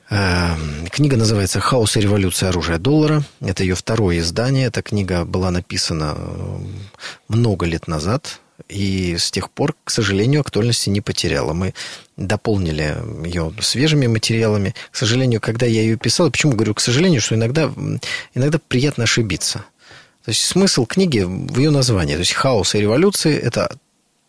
Э, 0.09 0.55
книга 0.91 1.17
называется 1.17 1.61
«Хаос 1.61 1.97
и 1.97 2.01
революция 2.01 2.51
оружия 2.51 2.79
доллара». 2.79 3.23
Это 3.41 3.65
ее 3.65 3.75
второе 3.75 4.19
издание. 4.21 4.67
Эта 4.67 4.83
книга 4.83 5.25
была 5.25 5.51
написана 5.51 6.15
э, 6.17 6.59
много 7.29 7.67
лет 7.67 7.89
назад, 7.89 8.41
и 8.69 9.17
с 9.19 9.31
тех 9.31 9.51
пор, 9.51 9.75
к 9.85 9.91
сожалению, 9.91 10.41
актуальности 10.41 10.91
не 10.91 11.01
потеряла. 11.01 11.53
Мы 11.53 11.75
дополнили 12.17 12.97
ее 13.25 13.53
свежими 13.61 14.07
материалами. 14.07 14.75
К 14.91 14.97
сожалению, 14.97 15.41
когда 15.41 15.67
я 15.67 15.83
ее 15.83 15.97
писал, 15.97 16.31
почему 16.31 16.53
говорю 16.53 16.75
к 16.75 16.81
сожалению, 16.81 17.21
что 17.21 17.35
иногда, 17.35 17.71
иногда 18.35 18.59
приятно 18.59 19.05
ошибиться. 19.05 19.65
То 20.25 20.31
есть 20.31 20.43
смысл 20.43 20.87
книги 20.87 21.21
в 21.21 21.59
ее 21.59 21.71
названии. 21.71 22.15
То 22.15 22.21
есть 22.21 22.33
хаос 22.33 22.75
и 22.75 22.81
революции– 22.81 23.37
это 23.43 23.77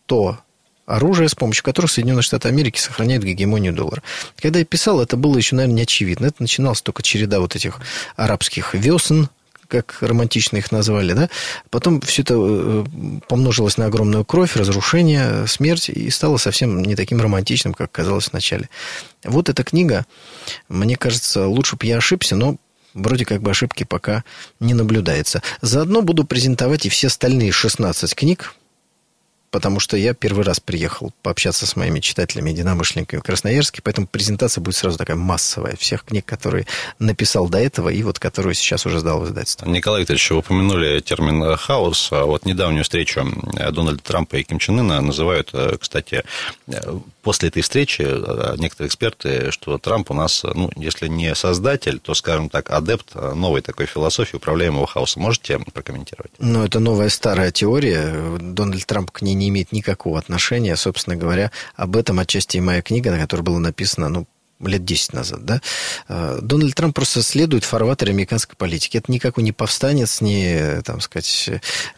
то 0.06 0.40
оружие, 0.88 1.30
с 1.30 1.36
помощью 1.36 1.64
которого 1.64 1.90
Соединенные 1.90 2.24
Штаты 2.24 2.48
Америки 2.48 2.80
сохраняют 2.80 3.24
гегемонию 3.24 3.74
доллара. 3.74 4.02
Когда 4.42 4.60
я 4.60 4.66
писал, 4.66 5.02
это 5.02 5.18
было 5.18 5.38
еще, 5.38 5.56
наверное, 5.56 5.76
не 5.76 5.82
очевидно. 5.84 6.26
Это 6.26 6.38
начиналась 6.40 6.82
только 6.82 7.04
череда 7.04 7.40
вот 7.40 7.56
этих 7.56 7.80
арабских 8.16 8.74
весен, 8.74 9.30
как 9.68 9.98
романтично 10.00 10.58
их 10.58 10.72
назвали, 10.72 11.12
да, 11.12 11.30
потом 11.70 12.00
все 12.00 12.22
это 12.22 12.36
э, 12.38 12.86
помножилось 13.28 13.76
на 13.76 13.88
огромную 13.88 14.24
кровь, 14.24 14.56
разрушение, 14.56 15.46
смерть, 15.46 15.90
и 15.90 16.10
стало 16.10 16.38
совсем 16.38 16.82
не 16.82 16.96
таким 16.96 17.20
романтичным, 17.20 17.74
как 17.74 17.92
казалось 17.92 18.30
вначале. 18.32 18.70
Вот 19.26 19.50
эта 19.50 19.66
книга, 19.66 20.06
мне 20.70 20.96
кажется, 20.96 21.48
лучше 21.48 21.76
бы 21.76 21.86
я 21.86 21.98
ошибся, 21.98 22.38
но 22.38 22.56
вроде 22.94 23.26
как 23.26 23.42
бы 23.42 23.52
ошибки 23.52 23.84
пока 23.84 24.24
не 24.62 24.74
наблюдается. 24.74 25.42
Заодно 25.62 26.02
буду 26.02 26.24
презентовать 26.24 26.86
и 26.86 26.90
все 26.90 27.08
остальные 27.08 27.52
16 27.52 28.16
книг, 28.16 28.56
потому 29.58 29.80
что 29.80 29.98
я 29.98 30.14
первый 30.14 30.46
раз 30.46 30.60
приехал 30.60 31.12
пообщаться 31.24 31.66
с 31.66 31.76
моими 31.76 32.00
читателями, 32.00 32.52
единомышленниками 32.52 33.22
в 33.22 33.24
Красноярске, 33.24 33.82
поэтому 33.82 34.06
презентация 34.06 34.62
будет 34.62 34.76
сразу 34.76 35.00
такая 35.00 35.18
массовая 35.18 35.76
всех 35.78 36.04
книг, 36.04 36.26
которые 36.26 36.68
написал 37.00 37.50
до 37.50 37.58
этого 37.58 37.90
и 37.90 38.04
вот 38.04 38.20
которую 38.20 38.54
сейчас 38.54 38.86
уже 38.86 39.00
сдал 39.00 39.22
в 39.22 39.26
издательство. 39.26 39.68
Николай 39.68 40.02
Викторович, 40.02 40.30
вы 40.30 40.38
упомянули 40.38 41.00
термин 41.00 41.58
«хаос». 41.58 42.10
А 42.12 42.26
вот 42.26 42.46
недавнюю 42.46 42.84
встречу 42.84 43.26
Дональда 43.72 44.04
Трампа 44.04 44.36
и 44.36 44.44
Ким 44.44 44.60
Чен 44.60 44.80
Ына 44.80 45.02
называют, 45.02 45.50
э, 45.54 45.78
кстати, 45.82 46.24
э, 46.68 47.00
после 47.28 47.50
этой 47.50 47.62
встречи 47.62 48.04
э, 48.08 48.56
некоторые 48.58 48.88
эксперты, 48.88 49.52
что 49.52 49.78
Трамп 49.78 50.12
у 50.12 50.14
нас, 50.14 50.46
ну, 50.46 50.72
если 50.78 51.10
не 51.10 51.36
создатель, 51.36 52.00
то, 52.00 52.14
скажем 52.14 52.48
так, 52.50 52.70
адепт 52.70 53.16
новой 53.16 53.60
такой 53.60 53.86
философии 53.86 54.38
управляемого 54.38 54.88
хаоса. 54.88 55.20
Можете 55.20 55.60
прокомментировать? 55.60 56.32
Ну, 56.40 56.64
это 56.64 56.80
новая 56.80 57.10
старая 57.10 57.52
теория. 57.52 58.38
Дональд 58.40 58.86
Трамп 58.86 59.12
к 59.12 59.22
ней 59.22 59.34
не 59.34 59.50
имеет 59.50 59.74
никакого 59.74 60.18
отношения. 60.18 60.78
Собственно 60.78 61.18
говоря, 61.18 61.52
об 61.76 61.98
этом 61.98 62.18
отчасти 62.20 62.56
и 62.56 62.62
моя 62.62 62.82
книга, 62.82 63.12
на 63.12 63.20
которой 63.20 63.42
было 63.42 63.58
написано, 63.60 64.08
ну, 64.08 64.26
лет 64.60 64.84
10 64.84 65.14
назад, 65.14 65.46
да, 65.46 65.62
э, 66.08 66.40
Дональд 66.42 66.76
Трамп 66.76 66.96
просто 66.96 67.22
следует 67.22 67.64
фарватере 67.64 68.12
американской 68.12 68.56
политики. 68.58 68.98
Это 68.98 69.12
никакой 69.12 69.44
не 69.44 69.52
повстанец, 69.52 70.22
не, 70.22 70.82
там 70.84 71.02
сказать... 71.02 71.50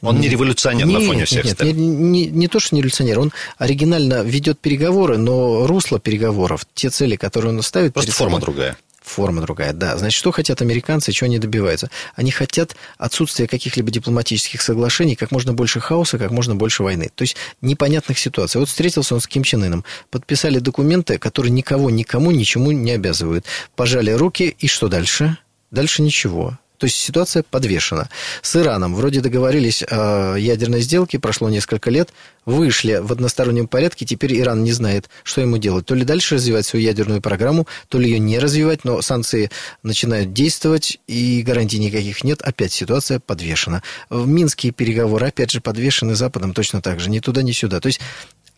Он 0.02 0.20
не 0.20 0.30
революционер 0.30 0.88
нет, 0.88 1.00
на 1.00 1.06
фоне 1.06 1.26
всех 1.26 1.46
нет, 1.46 1.62
не, 1.62 1.74
не, 1.74 2.26
не 2.28 2.48
то, 2.48 2.60
что 2.60 2.76
не 2.76 2.82
революционер, 2.82 3.20
он 3.20 3.32
оригинально 3.58 4.24
ведет 4.24 4.60
переговоры, 4.60 5.18
но 5.18 5.68
русло 5.68 6.00
переговоров, 6.00 6.66
те 6.74 6.90
цели, 6.90 7.16
которые 7.16 7.54
он 7.54 7.62
ставит... 7.62 7.94
Просто 7.94 8.12
форма 8.12 8.40
другая. 8.40 8.78
Форма 9.02 9.42
другая, 9.42 9.74
да. 9.74 9.98
Значит, 9.98 10.18
что 10.18 10.32
хотят 10.32 10.62
американцы, 10.62 11.12
чего 11.12 11.26
они 11.26 11.40
добиваются? 11.40 11.90
Они 12.16 12.32
хотят 12.32 12.76
отсутствия 12.98 13.48
каких-либо 13.48 13.92
дипломатических 13.92 14.62
соглашений, 14.62 15.16
как 15.16 15.32
можно 15.32 15.54
больше 15.54 15.80
хаоса, 15.80 16.18
как 16.18 16.32
можно 16.32 16.56
больше 16.56 16.84
войны. 16.84 17.10
То 17.16 17.24
есть 17.24 17.36
непонятных 17.62 18.20
ситуаций. 18.20 18.60
Вот 18.60 18.70
встретился 18.70 19.16
он 19.16 19.22
с 19.22 19.28
Ким 19.28 19.44
Чен 19.44 19.64
Ыном, 19.64 19.86
подписали 20.10 20.60
документы, 20.60 21.18
которые 21.18 21.52
никого, 21.52 21.90
никому, 21.90 22.32
ничему 22.32 22.72
не 22.72 22.92
обязывают. 22.92 23.46
Пожали 23.76 24.12
руки, 24.12 24.56
и 24.60 24.68
что 24.68 24.88
дальше? 24.88 25.38
Дальше 25.72 26.02
ничего. 26.02 26.58
То 26.80 26.86
есть 26.86 26.96
ситуация 26.96 27.44
подвешена. 27.44 28.10
С 28.42 28.56
Ираном 28.56 28.96
вроде 28.96 29.20
договорились 29.20 29.84
о 29.84 30.36
ядерной 30.38 30.80
сделке, 30.80 31.20
прошло 31.20 31.50
несколько 31.50 31.92
лет, 31.92 32.10
вышли 32.46 33.00
в 33.02 33.12
одностороннем 33.12 33.68
порядке, 33.68 34.06
теперь 34.06 34.40
Иран 34.40 34.64
не 34.64 34.72
знает, 34.72 35.10
что 35.24 35.42
ему 35.42 35.58
делать. 35.58 35.86
То 35.86 35.94
ли 35.94 36.06
дальше 36.06 36.36
развивать 36.36 36.66
свою 36.66 36.86
ядерную 36.86 37.22
программу, 37.22 37.68
то 37.90 38.00
ли 38.00 38.10
ее 38.10 38.20
не 38.20 38.40
развивать, 38.40 38.86
но 38.86 39.02
санкции 39.02 39.52
начинают 39.84 40.32
действовать, 40.32 41.00
и 41.06 41.44
гарантий 41.46 41.80
никаких 41.80 42.24
нет. 42.24 42.42
Опять 42.42 42.72
ситуация 42.72 43.20
подвешена. 43.20 43.84
В 44.10 44.26
Минские 44.26 44.72
переговоры, 44.72 45.28
опять 45.28 45.52
же, 45.52 45.60
подвешены 45.60 46.16
Западом 46.16 46.54
точно 46.54 46.82
так 46.82 47.02
же. 47.02 47.10
Ни 47.10 47.20
туда, 47.20 47.42
ни 47.42 47.52
сюда. 47.52 47.82
То 47.82 47.88
есть 47.88 48.00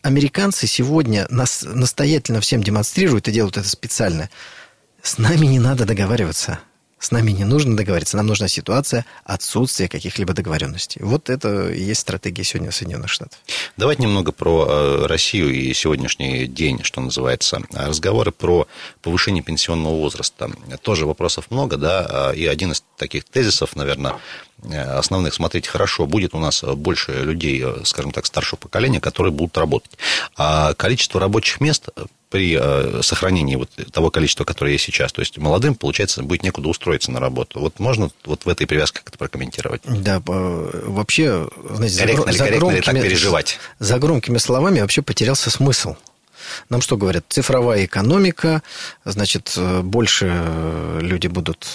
американцы 0.02 0.68
сегодня 0.68 1.26
нас 1.28 1.66
настоятельно 1.68 2.40
всем 2.40 2.62
демонстрируют 2.62 3.26
и 3.26 3.32
делают 3.32 3.56
это 3.56 3.68
специально. 3.68 4.30
С 5.02 5.18
нами 5.18 5.46
не 5.46 5.58
надо 5.58 5.86
договариваться. 5.86 6.60
С 7.02 7.10
нами 7.10 7.32
не 7.32 7.42
нужно 7.44 7.76
договориться, 7.76 8.16
нам 8.16 8.28
нужна 8.28 8.46
ситуация 8.46 9.04
отсутствия 9.24 9.88
каких-либо 9.88 10.34
договоренностей. 10.34 11.00
Вот 11.02 11.30
это 11.30 11.72
и 11.72 11.82
есть 11.82 12.02
стратегия 12.02 12.44
сегодня 12.44 12.70
Соединенных 12.70 13.10
Штатов. 13.10 13.40
Давайте 13.76 14.04
немного 14.04 14.30
про 14.30 14.68
э, 14.68 15.06
Россию 15.06 15.52
и 15.52 15.74
сегодняшний 15.74 16.46
день, 16.46 16.84
что 16.84 17.00
называется. 17.00 17.60
Разговоры 17.72 18.30
про 18.30 18.68
повышение 19.02 19.42
пенсионного 19.42 19.96
возраста. 19.96 20.48
Тоже 20.82 21.04
вопросов 21.04 21.50
много, 21.50 21.76
да, 21.76 22.06
а, 22.08 22.30
и 22.30 22.46
один 22.46 22.70
из 22.70 22.84
таких 22.96 23.24
тезисов, 23.24 23.74
наверное, 23.74 24.14
основных, 24.70 25.34
смотрите, 25.34 25.68
хорошо, 25.68 26.06
будет 26.06 26.34
у 26.34 26.38
нас 26.38 26.62
больше 26.62 27.12
людей, 27.12 27.62
э, 27.64 27.84
скажем 27.84 28.12
так, 28.12 28.26
старшего 28.26 28.58
поколения, 28.58 29.00
которые 29.00 29.32
будут 29.32 29.56
работать. 29.58 29.90
А 30.36 30.74
количество 30.74 31.20
рабочих 31.20 31.60
мест 31.60 31.88
при 32.30 32.56
э, 32.58 33.02
сохранении 33.02 33.56
вот 33.56 33.70
того 33.92 34.10
количества, 34.10 34.44
которое 34.44 34.72
есть 34.72 34.84
сейчас. 34.84 35.12
То 35.12 35.20
есть 35.20 35.36
молодым, 35.36 35.74
получается, 35.74 36.22
будет 36.22 36.42
некуда 36.42 36.68
устроиться 36.68 37.10
на 37.10 37.20
работу. 37.20 37.60
Вот 37.60 37.78
можно 37.78 38.10
вот 38.24 38.44
в 38.44 38.48
этой 38.48 38.66
привязке 38.66 39.00
как-то 39.02 39.18
прокомментировать? 39.18 39.82
Да, 39.84 40.22
вообще, 40.24 41.48
знаете, 41.70 41.98
корректно 41.98 42.32
за, 42.32 42.44
ли, 42.44 42.52
за 42.52 42.58
громкими, 42.58 42.76
ли 42.76 42.82
так 42.82 43.02
переживать? 43.02 43.58
За 43.78 43.98
громкими 43.98 44.38
словами 44.38 44.80
вообще 44.80 45.02
потерялся 45.02 45.50
смысл. 45.50 45.96
Нам 46.70 46.80
что 46.80 46.96
говорят? 46.96 47.24
Цифровая 47.28 47.84
экономика, 47.84 48.62
значит, 49.04 49.52
э, 49.56 49.80
больше 49.82 50.98
люди 51.00 51.26
будут 51.26 51.66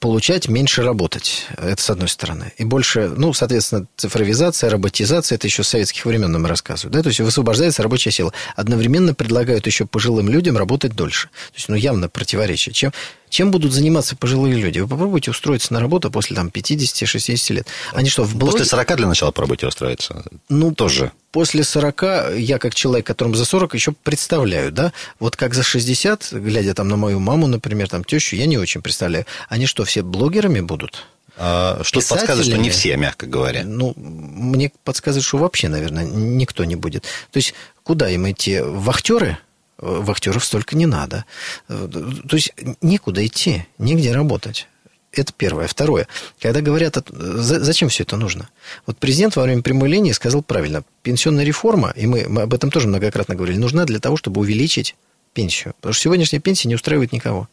получать, 0.00 0.48
меньше 0.48 0.82
работать. 0.82 1.46
Это 1.56 1.80
с 1.80 1.90
одной 1.90 2.08
стороны. 2.08 2.52
И 2.56 2.64
больше, 2.64 3.12
ну, 3.14 3.32
соответственно, 3.34 3.86
цифровизация, 3.96 4.70
роботизация, 4.70 5.36
это 5.36 5.46
еще 5.46 5.62
с 5.62 5.68
советских 5.68 6.06
времен 6.06 6.32
нам 6.32 6.46
рассказывают. 6.46 6.94
Да? 6.94 7.02
То 7.02 7.10
есть 7.10 7.20
высвобождается 7.20 7.82
рабочая 7.82 8.10
сила. 8.10 8.32
Одновременно 8.56 9.14
предлагают 9.14 9.66
еще 9.66 9.86
пожилым 9.86 10.30
людям 10.30 10.56
работать 10.56 10.96
дольше. 10.96 11.28
То 11.28 11.56
есть, 11.56 11.68
ну, 11.68 11.76
явно 11.76 12.08
противоречие. 12.08 12.72
Чем, 12.72 12.92
чем 13.30 13.50
будут 13.50 13.72
заниматься 13.72 14.16
пожилые 14.16 14.56
люди? 14.56 14.80
Вы 14.80 14.88
попробуйте 14.88 15.30
устроиться 15.30 15.72
на 15.72 15.80
работу 15.80 16.10
после 16.10 16.36
там, 16.36 16.48
50-60 16.48 17.52
лет. 17.54 17.68
Они 17.92 18.10
что, 18.10 18.24
в 18.24 18.36
блоге... 18.36 18.58
После 18.58 18.66
40 18.66 18.96
для 18.96 19.06
начала 19.06 19.30
по 19.30 19.42
работе 19.42 19.66
устроиться? 19.66 20.24
Ну, 20.48 20.74
тоже. 20.74 21.12
После 21.32 21.64
40, 21.64 22.34
я 22.36 22.58
как 22.58 22.74
человек, 22.74 23.06
которому 23.06 23.36
за 23.36 23.44
40, 23.44 23.74
еще 23.74 23.92
представляю, 23.92 24.72
да? 24.72 24.92
Вот 25.20 25.36
как 25.36 25.54
за 25.54 25.62
60, 25.62 26.32
глядя 26.32 26.74
там 26.74 26.88
на 26.88 26.96
мою 26.96 27.20
маму, 27.20 27.46
например, 27.46 27.88
там 27.88 28.04
тещу, 28.04 28.36
я 28.36 28.46
не 28.46 28.58
очень 28.58 28.82
представляю. 28.82 29.26
Они 29.48 29.66
что, 29.66 29.84
все 29.84 30.02
блогерами 30.02 30.60
будут? 30.60 31.06
А, 31.36 31.80
что 31.84 32.00
подсказывает, 32.00 32.46
что 32.46 32.58
не 32.58 32.68
все, 32.68 32.96
мягко 32.96 33.26
говоря. 33.26 33.62
Ну, 33.64 33.94
мне 33.96 34.72
подсказывает, 34.84 35.24
что 35.24 35.38
вообще, 35.38 35.68
наверное, 35.68 36.04
никто 36.04 36.64
не 36.64 36.76
будет. 36.76 37.04
То 37.30 37.36
есть, 37.36 37.54
куда 37.82 38.10
им 38.10 38.30
идти? 38.30 38.60
В 38.60 38.90
актеры? 38.90 39.38
Вахтеров 39.80 40.44
столько 40.44 40.76
не 40.76 40.86
надо. 40.86 41.24
То 41.68 42.36
есть 42.36 42.52
некуда 42.82 43.24
идти, 43.26 43.66
негде 43.78 44.12
работать. 44.12 44.68
Это 45.12 45.32
первое. 45.32 45.66
Второе. 45.66 46.06
Когда 46.40 46.60
говорят, 46.60 46.96
зачем 47.08 47.88
все 47.88 48.04
это 48.04 48.16
нужно? 48.16 48.48
Вот 48.86 48.98
президент 48.98 49.34
во 49.34 49.42
время 49.42 49.62
прямой 49.62 49.88
линии 49.88 50.12
сказал 50.12 50.42
правильно. 50.42 50.84
Пенсионная 51.02 51.44
реформа, 51.44 51.92
и 51.96 52.06
мы, 52.06 52.26
мы 52.28 52.42
об 52.42 52.54
этом 52.54 52.70
тоже 52.70 52.86
многократно 52.86 53.34
говорили, 53.34 53.58
нужна 53.58 53.86
для 53.86 53.98
того, 53.98 54.16
чтобы 54.16 54.40
увеличить 54.40 54.94
пенсию. 55.32 55.74
Потому 55.80 55.94
что 55.94 56.02
сегодняшняя 56.04 56.38
пенсия 56.38 56.68
не 56.68 56.76
устраивает 56.76 57.12
никого. 57.12 57.48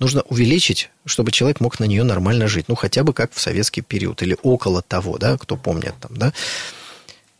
Нужно 0.00 0.22
увеличить, 0.22 0.90
чтобы 1.04 1.30
человек 1.30 1.60
мог 1.60 1.78
на 1.78 1.84
нее 1.84 2.02
нормально 2.02 2.48
жить. 2.48 2.68
Ну, 2.68 2.74
хотя 2.74 3.04
бы 3.04 3.12
как 3.12 3.32
в 3.32 3.40
советский 3.40 3.82
период. 3.82 4.22
Или 4.22 4.36
около 4.42 4.82
того, 4.82 5.18
да, 5.18 5.36
кто 5.38 5.56
помнит 5.56 5.94
там, 6.00 6.16
да. 6.16 6.32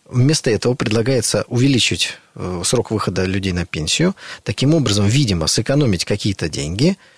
Вместо 0.08 0.50
этого 0.50 0.74
предлагается 0.74 1.44
увеличить 1.48 2.18
э, 2.34 2.62
срок 2.64 2.90
выхода 2.90 3.24
людей 3.24 3.52
на 3.52 3.66
пенсию, 3.66 4.16
таким 4.42 4.74
образом, 4.74 5.06
видимо, 5.06 5.46
сэкономить 5.46 6.04
какие-то 6.04 6.48
деньги– 6.48 6.96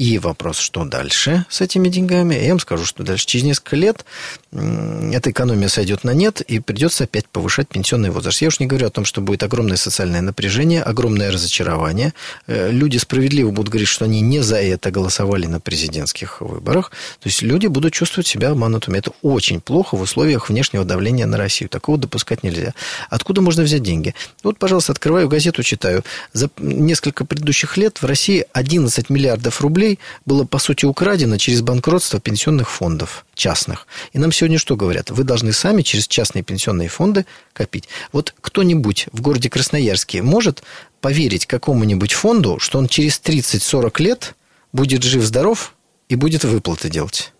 и 0.00 0.18
вопрос, 0.18 0.56
что 0.56 0.86
дальше 0.86 1.44
с 1.50 1.60
этими 1.60 1.90
деньгами? 1.90 2.34
Я 2.34 2.52
вам 2.52 2.58
скажу, 2.58 2.86
что 2.86 3.02
дальше. 3.02 3.26
Через 3.26 3.44
несколько 3.44 3.76
лет 3.76 4.06
эта 4.50 5.30
экономия 5.30 5.68
сойдет 5.68 6.04
на 6.04 6.12
нет, 6.12 6.40
и 6.40 6.58
придется 6.58 7.04
опять 7.04 7.28
повышать 7.28 7.68
пенсионный 7.68 8.08
возраст. 8.08 8.40
Я 8.40 8.48
уж 8.48 8.60
не 8.60 8.66
говорю 8.66 8.86
о 8.86 8.90
том, 8.90 9.04
что 9.04 9.20
будет 9.20 9.42
огромное 9.42 9.76
социальное 9.76 10.22
напряжение, 10.22 10.82
огромное 10.82 11.30
разочарование. 11.30 12.14
Э, 12.46 12.70
люди 12.70 12.96
справедливо 12.96 13.50
будут 13.50 13.68
говорить, 13.68 13.88
что 13.88 14.06
они 14.06 14.22
не 14.22 14.40
за 14.40 14.56
это 14.56 14.90
голосовали 14.90 15.44
на 15.44 15.60
президентских 15.60 16.40
выборах. 16.40 16.92
То 17.20 17.28
есть 17.28 17.42
люди 17.42 17.66
будут 17.66 17.92
чувствовать 17.92 18.26
себя 18.26 18.52
обманутыми. 18.52 18.96
Это 18.96 19.12
очень 19.20 19.60
плохо 19.60 19.96
в 19.96 20.00
условиях 20.00 20.48
внешнего 20.48 20.86
давления 20.86 21.26
на 21.26 21.36
Россию. 21.36 21.68
Такого 21.68 21.98
допускать 21.98 22.42
нельзя. 22.42 22.72
Откуда 23.10 23.42
можно 23.42 23.64
взять 23.64 23.82
деньги? 23.82 24.14
Вот, 24.42 24.58
пожалуйста, 24.58 24.92
открываю 24.92 25.28
газету, 25.28 25.62
читаю. 25.62 26.04
За 26.32 26.48
несколько 26.56 27.26
предыдущих 27.26 27.76
лет 27.76 28.00
в 28.00 28.06
России 28.06 28.46
11 28.54 29.10
миллиардов 29.10 29.60
рублей 29.60 29.89
рублей 29.90 29.98
было, 30.24 30.44
по 30.44 30.58
сути, 30.58 30.86
украдено 30.86 31.38
через 31.38 31.62
банкротство 31.62 32.20
пенсионных 32.20 32.70
фондов 32.70 33.24
частных. 33.34 33.86
И 34.12 34.18
нам 34.18 34.32
сегодня 34.32 34.58
что 34.58 34.76
говорят? 34.76 35.10
Вы 35.10 35.24
должны 35.24 35.52
сами 35.52 35.82
через 35.82 36.06
частные 36.08 36.42
пенсионные 36.42 36.88
фонды 36.88 37.24
копить. 37.52 37.88
Вот 38.12 38.34
кто-нибудь 38.40 39.08
в 39.12 39.20
городе 39.20 39.48
Красноярске 39.48 40.22
может 40.22 40.62
поверить 41.00 41.46
какому-нибудь 41.46 42.12
фонду, 42.12 42.58
что 42.58 42.78
он 42.78 42.88
через 42.88 43.20
30-40 43.20 44.02
лет 44.02 44.34
будет 44.72 45.02
жив-здоров 45.02 45.74
и 46.08 46.16
будет 46.16 46.44
выплаты 46.44 46.90
делать? 46.90 47.32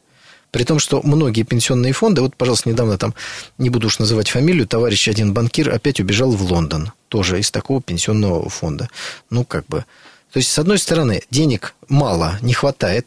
При 0.50 0.64
том, 0.64 0.80
что 0.80 1.00
многие 1.04 1.44
пенсионные 1.44 1.92
фонды, 1.92 2.22
вот, 2.22 2.34
пожалуйста, 2.34 2.70
недавно 2.70 2.98
там, 2.98 3.14
не 3.58 3.70
буду 3.70 3.86
уж 3.86 4.00
называть 4.00 4.30
фамилию, 4.30 4.66
товарищ 4.66 5.06
один 5.06 5.32
банкир 5.32 5.70
опять 5.72 6.00
убежал 6.00 6.32
в 6.32 6.42
Лондон, 6.42 6.90
тоже 7.08 7.38
из 7.38 7.52
такого 7.52 7.80
пенсионного 7.80 8.48
фонда. 8.48 8.88
Ну, 9.30 9.44
как 9.44 9.66
бы, 9.66 9.84
то 10.32 10.38
есть, 10.38 10.50
с 10.50 10.58
одной 10.58 10.78
стороны, 10.78 11.22
денег 11.30 11.74
мало, 11.88 12.38
не 12.42 12.52
хватает, 12.52 13.06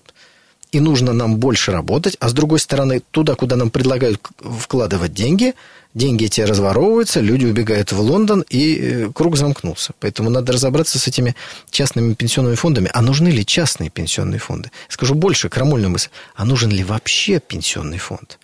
и 0.74 0.80
нужно 0.80 1.14
нам 1.14 1.38
больше 1.38 1.72
работать, 1.72 2.18
а 2.20 2.30
с 2.30 2.34
другой 2.34 2.60
стороны, 2.60 3.02
туда, 3.12 3.36
куда 3.36 3.56
нам 3.56 3.70
предлагают 3.70 4.20
вкладывать 4.40 5.14
деньги, 5.14 5.54
деньги 5.94 6.26
эти 6.26 6.42
разворовываются, 6.42 7.20
люди 7.20 7.46
убегают 7.46 7.92
в 7.92 8.00
Лондон, 8.00 8.44
и 8.50 8.76
э, 8.76 9.12
круг 9.14 9.38
замкнулся. 9.38 9.94
Поэтому 10.00 10.32
надо 10.32 10.52
разобраться 10.54 10.98
с 10.98 11.08
этими 11.08 11.36
частными 11.70 12.16
пенсионными 12.16 12.56
фондами. 12.56 12.90
А 12.92 13.02
нужны 13.02 13.28
ли 13.28 13.46
частные 13.46 13.92
пенсионные 13.92 14.40
фонды? 14.40 14.72
Скажу 14.90 15.14
больше, 15.14 15.48
крамольную 15.48 15.92
мысль. 15.92 16.10
А 16.36 16.44
нужен 16.44 16.72
ли 16.72 16.84
вообще 16.84 17.40
пенсионный 17.40 18.00
фонд? 18.00 18.40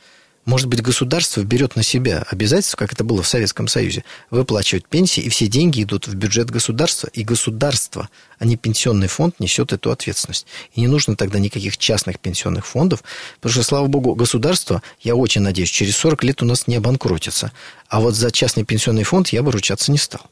Может 0.50 0.68
быть, 0.68 0.82
государство 0.82 1.44
берет 1.44 1.76
на 1.76 1.84
себя 1.84 2.26
обязательство, 2.28 2.76
как 2.76 2.92
это 2.92 3.04
было 3.04 3.22
в 3.22 3.28
Советском 3.28 3.68
Союзе, 3.68 4.04
выплачивать 4.32 4.88
пенсии, 4.88 5.22
и 5.22 5.30
все 5.30 5.46
деньги 5.46 5.84
идут 5.84 6.08
в 6.08 6.16
бюджет 6.16 6.50
государства, 6.50 7.08
и 7.14 7.24
государство, 7.24 8.10
а 8.40 8.46
не 8.46 8.58
пенсионный 8.58 9.10
фонд, 9.10 9.40
несет 9.40 9.74
эту 9.74 9.92
ответственность. 9.92 10.48
И 10.74 10.82
не 10.82 10.88
нужно 10.88 11.16
тогда 11.16 11.38
никаких 11.38 11.78
частных 11.78 12.20
пенсионных 12.20 12.66
фондов, 12.66 13.04
потому 13.36 13.54
что, 13.54 13.62
слава 13.62 13.86
богу, 13.86 14.16
государство, 14.16 14.82
я 15.02 15.14
очень 15.16 15.42
надеюсь, 15.42 15.70
через 15.70 15.96
40 15.98 16.24
лет 16.24 16.42
у 16.42 16.46
нас 16.46 16.66
не 16.66 16.78
обанкротится. 16.78 17.52
А 17.88 18.00
вот 18.00 18.16
за 18.16 18.32
частный 18.32 18.66
пенсионный 18.66 19.04
фонд 19.04 19.28
я 19.30 19.44
бы 19.44 19.52
ручаться 19.52 19.92
не 19.92 20.00
стал. 20.00 20.32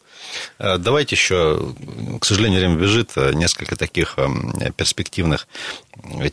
Э, 0.60 0.78
давайте 0.78 1.16
еще, 1.16 1.74
к 2.20 2.26
сожалению, 2.26 2.60
время 2.60 2.76
бежит, 2.76 3.12
э, 3.16 3.34
несколько 3.34 3.76
таких 3.76 4.16
э, 4.18 4.72
перспективных 4.76 5.48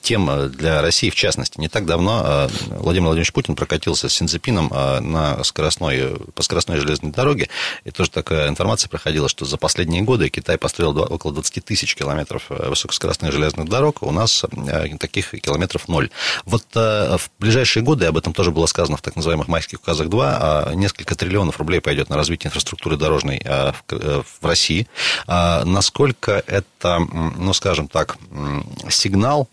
тем 0.02 0.50
для 0.50 0.82
России, 0.82 1.08
в 1.08 1.14
частности. 1.14 1.58
Не 1.58 1.68
так 1.68 1.86
давно 1.86 2.50
Владимир 2.66 3.06
Владимирович 3.06 3.32
Путин 3.32 3.56
прокатился 3.56 4.10
с 4.10 4.12
Синцепином 4.12 4.68
на 4.68 5.42
скоростной, 5.42 6.16
по 6.34 6.42
скоростной 6.42 6.80
железной 6.80 7.12
дороге, 7.12 7.48
и 7.84 7.90
тоже 7.90 8.10
такая 8.10 8.48
информация 8.48 8.90
проходила, 8.90 9.26
что 9.26 9.46
за 9.46 9.56
последние 9.56 10.02
годы 10.02 10.28
Китай 10.28 10.58
построил 10.58 10.98
около 11.00 11.32
20 11.32 11.64
тысяч 11.64 11.96
километров 11.96 12.44
высокоскоростных 12.50 13.32
железных 13.32 13.66
дорог, 13.70 14.02
у 14.02 14.10
нас 14.10 14.44
таких 15.00 15.30
километров 15.30 15.88
ноль. 15.88 16.10
Вот 16.44 16.66
в 16.74 17.30
ближайшие 17.38 17.82
годы, 17.82 18.04
об 18.04 18.18
этом 18.18 18.34
тоже 18.34 18.50
было 18.50 18.66
сказано 18.66 18.98
в 18.98 19.02
так 19.02 19.16
называемых 19.16 19.48
майских 19.48 19.80
указах 19.80 20.10
2, 20.10 20.72
несколько 20.74 21.14
триллионов 21.14 21.58
рублей 21.58 21.80
пойдет 21.80 22.10
на 22.10 22.16
развитие 22.16 22.48
инфраструктуры 22.48 22.98
дорожной 22.98 23.40
в 23.88 24.24
России. 24.42 24.86
Насколько 25.26 26.42
это, 26.46 26.98
ну, 26.98 27.52
скажем 27.52 27.88
так, 27.88 28.16
сигнал 28.88 29.48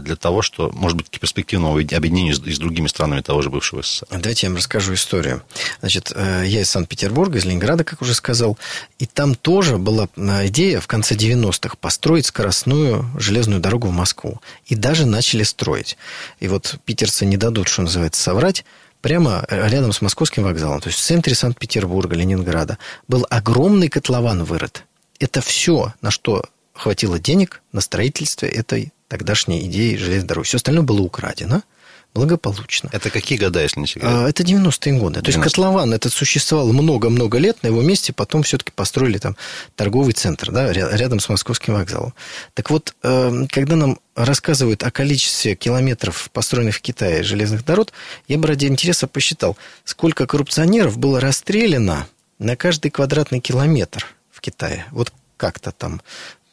для 0.00 0.16
того, 0.16 0.42
что, 0.42 0.70
может 0.74 0.96
быть, 0.96 1.08
перспективного 1.10 1.80
объединения 1.80 2.34
с 2.34 2.58
другими 2.58 2.86
странами 2.86 3.20
того 3.20 3.42
же 3.42 3.50
бывшего 3.50 3.82
СССР? 3.82 4.06
Давайте 4.10 4.46
я 4.46 4.50
вам 4.50 4.58
расскажу 4.58 4.94
историю. 4.94 5.42
Значит, 5.80 6.12
я 6.14 6.60
из 6.60 6.70
Санкт-Петербурга, 6.70 7.38
из 7.38 7.44
Ленинграда, 7.44 7.84
как 7.84 8.02
уже 8.02 8.14
сказал, 8.14 8.58
и 8.98 9.06
там 9.06 9.34
тоже 9.34 9.78
была 9.78 10.08
идея 10.16 10.80
в 10.80 10.86
конце 10.86 11.14
90-х 11.14 11.76
построить 11.80 12.26
скоростную 12.26 13.10
железную 13.18 13.60
дорогу 13.60 13.88
в 13.88 13.92
Москву. 13.92 14.40
И 14.66 14.74
даже 14.74 15.06
начали 15.06 15.42
строить. 15.42 15.96
И 16.40 16.48
вот 16.48 16.76
питерцы 16.84 17.24
не 17.24 17.36
дадут, 17.36 17.68
что 17.68 17.82
называется, 17.82 18.22
соврать, 18.22 18.64
прямо 19.04 19.44
рядом 19.50 19.92
с 19.92 20.00
московским 20.00 20.44
вокзалом, 20.44 20.80
то 20.80 20.88
есть 20.88 20.98
в 20.98 21.02
центре 21.02 21.34
Санкт-Петербурга, 21.34 22.16
Ленинграда, 22.16 22.78
был 23.06 23.26
огромный 23.28 23.90
котлован 23.90 24.44
вырыт. 24.44 24.86
Это 25.20 25.42
все, 25.42 25.92
на 26.00 26.10
что 26.10 26.46
хватило 26.72 27.18
денег 27.18 27.60
на 27.70 27.82
строительство 27.82 28.46
этой 28.46 28.94
тогдашней 29.08 29.66
идеи 29.66 29.96
железной 29.96 30.26
дороги. 30.26 30.46
Все 30.46 30.56
остальное 30.56 30.84
было 30.84 31.02
украдено– 31.02 31.60
благополучно. 32.14 32.88
Это 32.92 33.10
какие 33.10 33.36
года, 33.38 33.60
если 33.60 33.80
не 33.80 33.86
секрет? 33.86 34.04
А, 34.06 34.28
это 34.28 34.42
90-е 34.42 34.98
годы. 34.98 35.20
90 35.20 35.22
То 35.22 35.30
есть 35.30 35.40
котлован 35.40 35.92
этот 35.92 36.12
существовал 36.12 36.72
много-много 36.72 37.38
лет, 37.38 37.62
на 37.62 37.68
его 37.68 37.82
месте 37.82 38.12
потом 38.12 38.44
все-таки 38.44 38.70
построили 38.70 39.18
там 39.18 39.36
торговый 39.74 40.12
центр, 40.12 40.52
да, 40.52 40.72
рядом 40.72 41.18
с 41.20 41.28
московским 41.28 41.74
вокзалом. 41.74 42.14
Так 42.54 42.70
вот, 42.70 42.94
эм, 43.02 43.48
когда 43.48 43.76
нам 43.76 43.98
рассказывают 44.14 44.84
о 44.84 44.90
количестве 44.90 45.56
километров, 45.56 46.30
построенных 46.32 46.76
в 46.76 46.80
Китае 46.80 47.24
железных 47.24 47.64
дорог, 47.64 47.92
я 48.28 48.38
бы 48.38 48.46
ради 48.46 48.66
интереса 48.66 49.08
посчитал, 49.08 49.56
сколько 49.84 50.26
коррупционеров 50.26 50.98
было 50.98 51.20
расстреляно 51.20 52.06
на 52.38 52.56
каждый 52.56 52.90
квадратный 52.90 53.40
километр 53.40 54.06
в 54.30 54.40
Китае. 54.40 54.86
Вот 54.92 55.12
как-то 55.36 55.72
там 55.72 56.00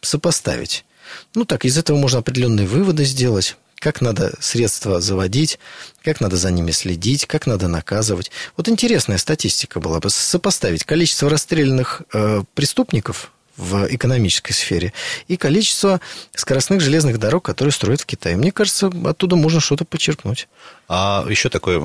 сопоставить. 0.01 0.85
Ну 1.35 1.45
так, 1.45 1.65
из 1.65 1.77
этого 1.77 1.97
можно 1.97 2.19
определенные 2.19 2.65
выводы 2.65 3.03
сделать 3.03 3.57
как 3.81 3.99
надо 3.99 4.33
средства 4.39 5.01
заводить, 5.01 5.59
как 6.03 6.21
надо 6.21 6.37
за 6.37 6.51
ними 6.51 6.71
следить, 6.71 7.25
как 7.25 7.47
надо 7.47 7.67
наказывать. 7.67 8.31
Вот 8.55 8.69
интересная 8.69 9.17
статистика 9.17 9.79
была 9.79 9.99
бы 9.99 10.09
сопоставить 10.09 10.85
количество 10.85 11.29
расстрелянных 11.29 12.03
э, 12.13 12.43
преступников 12.53 13.31
в 13.57 13.87
экономической 13.93 14.53
сфере 14.53 14.93
и 15.27 15.35
количество 15.35 15.99
скоростных 16.33 16.79
железных 16.79 17.17
дорог, 17.17 17.43
которые 17.43 17.73
строят 17.73 18.01
в 18.01 18.05
Китае. 18.05 18.37
Мне 18.37 18.51
кажется, 18.51 18.91
оттуда 19.05 19.35
можно 19.35 19.59
что-то 19.59 19.83
почерпнуть. 19.83 20.47
А 20.87 21.25
еще 21.27 21.49
такой 21.49 21.79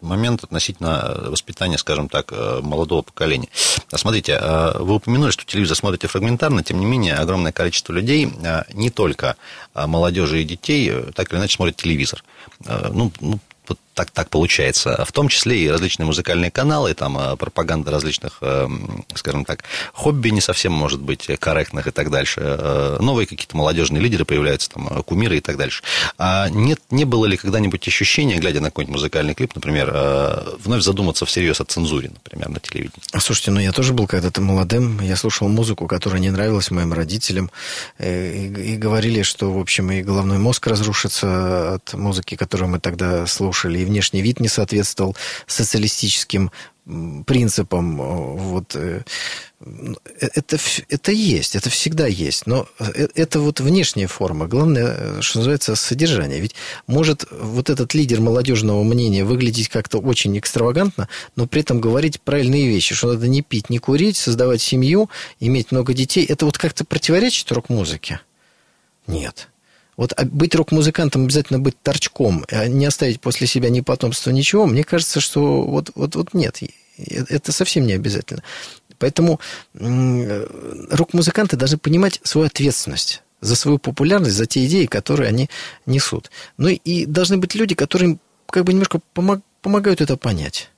момент 0.00 0.44
относительно 0.44 1.16
воспитания, 1.26 1.78
скажем 1.78 2.08
так, 2.08 2.32
э, 2.32 2.60
молодого 2.62 3.02
поколения. 3.02 3.48
Смотрите, 3.94 4.38
э, 4.40 4.78
вы 4.78 4.94
упомянули, 4.94 5.30
что 5.30 5.44
телевизор 5.44 5.76
смотрите 5.76 6.06
фрагментарно, 6.06 6.62
тем 6.62 6.80
не 6.80 6.86
менее, 6.86 7.16
огромное 7.16 7.52
количество 7.52 7.92
людей, 7.92 8.32
э, 8.42 8.62
не 8.72 8.90
только 8.90 9.36
молодежи 9.74 10.42
и 10.42 10.44
детей, 10.44 10.92
так 11.14 11.32
или 11.32 11.38
иначе 11.38 11.56
смотрят 11.56 11.76
телевизор. 11.76 12.24
Ну, 12.66 13.12
ну 13.20 13.38
вот 13.68 13.78
так, 14.00 14.10
так 14.12 14.30
получается. 14.30 15.04
В 15.04 15.12
том 15.12 15.28
числе 15.28 15.58
и 15.58 15.68
различные 15.68 16.06
музыкальные 16.06 16.50
каналы, 16.50 16.94
там 16.94 17.18
э, 17.18 17.36
пропаганда 17.36 17.90
различных, 17.90 18.38
э, 18.40 18.66
скажем 19.14 19.44
так, 19.44 19.64
хобби 19.92 20.30
не 20.30 20.40
совсем 20.40 20.72
может 20.72 21.02
быть 21.02 21.28
корректных 21.38 21.86
и 21.86 21.90
так 21.90 22.10
дальше. 22.10 22.40
Э, 22.42 22.96
новые 23.00 23.26
какие-то 23.26 23.56
молодежные 23.58 24.02
лидеры 24.02 24.24
появляются, 24.24 24.70
там, 24.70 25.02
кумиры 25.02 25.36
и 25.36 25.40
так 25.40 25.58
дальше. 25.58 25.82
А 26.16 26.48
нет, 26.48 26.80
не 26.90 27.04
было 27.04 27.26
ли 27.26 27.36
когда-нибудь 27.36 27.86
ощущения, 27.86 28.38
глядя 28.38 28.60
на 28.60 28.68
какой-нибудь 28.68 28.94
музыкальный 28.94 29.34
клип, 29.34 29.54
например, 29.54 29.92
вновь 30.64 30.82
задуматься 30.82 31.26
всерьез 31.26 31.60
о 31.60 31.64
цензуре, 31.64 32.10
например, 32.10 32.48
на 32.48 32.60
телевидении? 32.60 33.02
Слушайте, 33.18 33.50
ну 33.50 33.60
я 33.60 33.72
тоже 33.72 33.92
был 33.92 34.06
когда-то 34.06 34.40
молодым, 34.40 35.00
я 35.00 35.16
слушал 35.16 35.48
музыку, 35.48 35.86
которая 35.86 36.20
не 36.20 36.30
нравилась 36.30 36.70
моим 36.70 36.94
родителям, 36.94 37.50
и, 37.98 38.50
и 38.56 38.76
говорили, 38.76 39.22
что, 39.22 39.52
в 39.52 39.58
общем, 39.58 39.90
и 39.90 40.02
головной 40.02 40.38
мозг 40.38 40.66
разрушится 40.66 41.74
от 41.74 41.92
музыки, 41.92 42.36
которую 42.36 42.70
мы 42.70 42.80
тогда 42.80 43.26
слушали, 43.26 43.80
и 43.80 43.84
внешний 43.90 44.22
вид 44.22 44.40
не 44.40 44.48
соответствовал 44.48 45.16
социалистическим 45.46 46.50
принципам. 47.26 47.96
Вот, 48.36 48.74
э, 48.74 49.02
это, 50.20 50.58
это 50.88 51.12
есть, 51.12 51.54
это 51.54 51.70
всегда 51.70 52.06
есть. 52.06 52.46
Но 52.46 52.66
э, 52.78 53.08
это 53.14 53.40
вот 53.40 53.60
внешняя 53.60 54.06
форма. 54.06 54.46
Главное, 54.46 55.20
что 55.20 55.38
называется, 55.38 55.76
содержание. 55.76 56.40
Ведь 56.40 56.54
может 56.86 57.26
вот 57.30 57.70
этот 57.70 57.94
лидер 57.94 58.20
молодежного 58.20 58.82
мнения 58.82 59.24
выглядеть 59.24 59.68
как-то 59.68 59.98
очень 59.98 60.36
экстравагантно, 60.38 61.08
но 61.36 61.46
при 61.46 61.60
этом 61.60 61.80
говорить 61.80 62.20
правильные 62.20 62.68
вещи, 62.68 62.94
что 62.94 63.12
надо 63.12 63.28
не 63.28 63.42
пить, 63.42 63.70
не 63.70 63.78
курить, 63.78 64.16
создавать 64.16 64.62
семью, 64.62 65.10
иметь 65.38 65.72
много 65.72 65.92
детей. 65.92 66.24
Это 66.24 66.46
вот 66.46 66.58
как-то 66.58 66.84
противоречит 66.84 67.52
рок-музыке? 67.52 68.20
Нет. 69.06 69.48
Вот 70.00 70.14
а 70.16 70.24
быть 70.24 70.54
рок-музыкантом 70.54 71.24
обязательно 71.24 71.58
быть 71.58 71.78
торчком, 71.82 72.46
а 72.50 72.66
не 72.68 72.86
оставить 72.86 73.20
после 73.20 73.46
себя 73.46 73.68
ни 73.68 73.82
потомства, 73.82 74.30
ничего, 74.30 74.64
мне 74.64 74.82
кажется, 74.82 75.20
что 75.20 75.60
вот, 75.60 75.90
вот, 75.94 76.16
вот 76.16 76.32
нет, 76.32 76.58
это 76.96 77.52
совсем 77.52 77.86
не 77.86 77.92
обязательно. 77.92 78.42
Поэтому 78.98 79.40
рок-музыканты 79.74 81.58
должны 81.58 81.76
понимать 81.76 82.18
свою 82.22 82.46
ответственность 82.46 83.22
за 83.42 83.54
свою 83.56 83.76
популярность, 83.76 84.36
за 84.36 84.46
те 84.46 84.64
идеи, 84.64 84.86
которые 84.86 85.28
они 85.28 85.50
несут. 85.84 86.30
Ну 86.56 86.68
и 86.68 87.04
должны 87.04 87.36
быть 87.36 87.54
люди, 87.54 87.74
которые 87.74 88.16
как 88.46 88.64
бы 88.64 88.72
немножко 88.72 89.00
помог, 89.12 89.42
помогают 89.60 90.00
это 90.00 90.16
понять. 90.16 90.70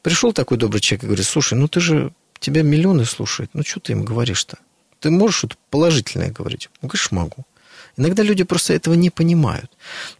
Пришел 0.00 0.32
такой 0.32 0.56
добрый 0.56 0.80
человек 0.80 1.04
и 1.04 1.06
говорит, 1.08 1.26
слушай, 1.26 1.58
ну 1.58 1.68
ты 1.68 1.80
же, 1.80 2.14
тебя 2.40 2.62
миллионы 2.62 3.04
слушают, 3.04 3.50
ну 3.52 3.64
что 3.64 3.80
ты 3.80 3.92
им 3.92 4.02
говоришь-то? 4.02 4.56
Ты 4.98 5.10
можешь 5.10 5.36
что-то 5.36 5.56
положительное 5.68 6.30
говорить? 6.30 6.70
Ну, 6.80 6.88
конечно, 6.88 7.18
могу. 7.18 7.44
Иногда 7.96 8.22
люди 8.22 8.42
просто 8.44 8.72
этого 8.72 8.94
не 8.94 9.10
понимают. 9.10 9.70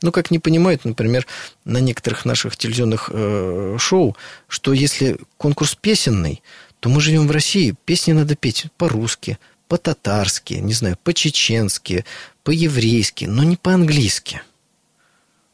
Ну, 0.03 0.13
как 0.13 0.31
не 0.31 0.39
понимают, 0.39 0.85
например, 0.85 1.27
на 1.65 1.79
некоторых 1.79 2.25
наших 2.25 2.57
телевизионных 2.57 3.11
э, 3.13 3.77
шоу, 3.79 4.17
что 4.49 4.73
если 4.73 5.17
конкурс 5.39 5.75
песенный, 5.75 6.43
то 6.81 6.89
мы 6.89 7.01
живем 7.01 7.27
в 7.27 7.31
России, 7.31 7.75
песни 7.85 8.13
надо 8.13 8.37
петь 8.37 8.67
по-русски, 8.77 9.39
по-татарски, 9.69 10.55
не 10.55 10.75
знаю, 10.75 10.99
по-чеченски, 11.03 12.05
по-еврейски, 12.45 13.25
но 13.25 13.43
не 13.43 13.57
по-английски. 13.57 14.43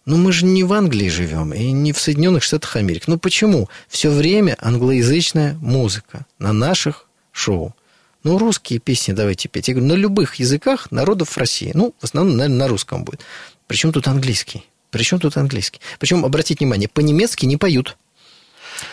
Но 0.05 0.17
мы 0.17 0.33
же 0.33 0.47
не 0.47 0.65
в 0.65 0.73
Англии 0.73 1.11
живем 1.11 1.53
и 1.53 1.71
не 1.71 1.93
в 1.93 2.01
Соединенных 2.01 2.43
Штатах 2.43 2.77
Америки. 2.77 3.05
Ну 3.07 3.19
почему? 3.19 3.69
Все 3.89 4.09
время 4.09 4.57
англоязычная 4.59 5.55
музыка 5.61 6.25
на 6.39 6.55
наших 6.55 7.07
шоу. 7.31 7.77
Ну, 8.29 8.37
русские 8.37 8.79
песни 8.79 9.13
давайте 9.15 9.49
петь. 9.49 9.69
Я 9.69 9.75
говорю, 9.75 9.89
на 9.89 9.97
любых 9.99 10.35
языках 10.35 10.91
народов 10.91 11.39
России. 11.39 11.71
Ну, 11.73 11.95
в 11.99 12.05
основном, 12.05 12.37
наверное, 12.37 12.59
на 12.59 12.69
русском 12.69 13.03
будет. 13.03 13.23
Причем 13.67 13.91
тут 13.91 14.07
английский? 14.07 14.67
Причем 14.91 15.19
тут 15.19 15.39
английский? 15.39 15.81
Причем, 15.99 16.27
обратите 16.27 16.59
внимание, 16.63 16.91
по-немецки 16.91 17.47
не 17.47 17.57
поют. 17.57 17.97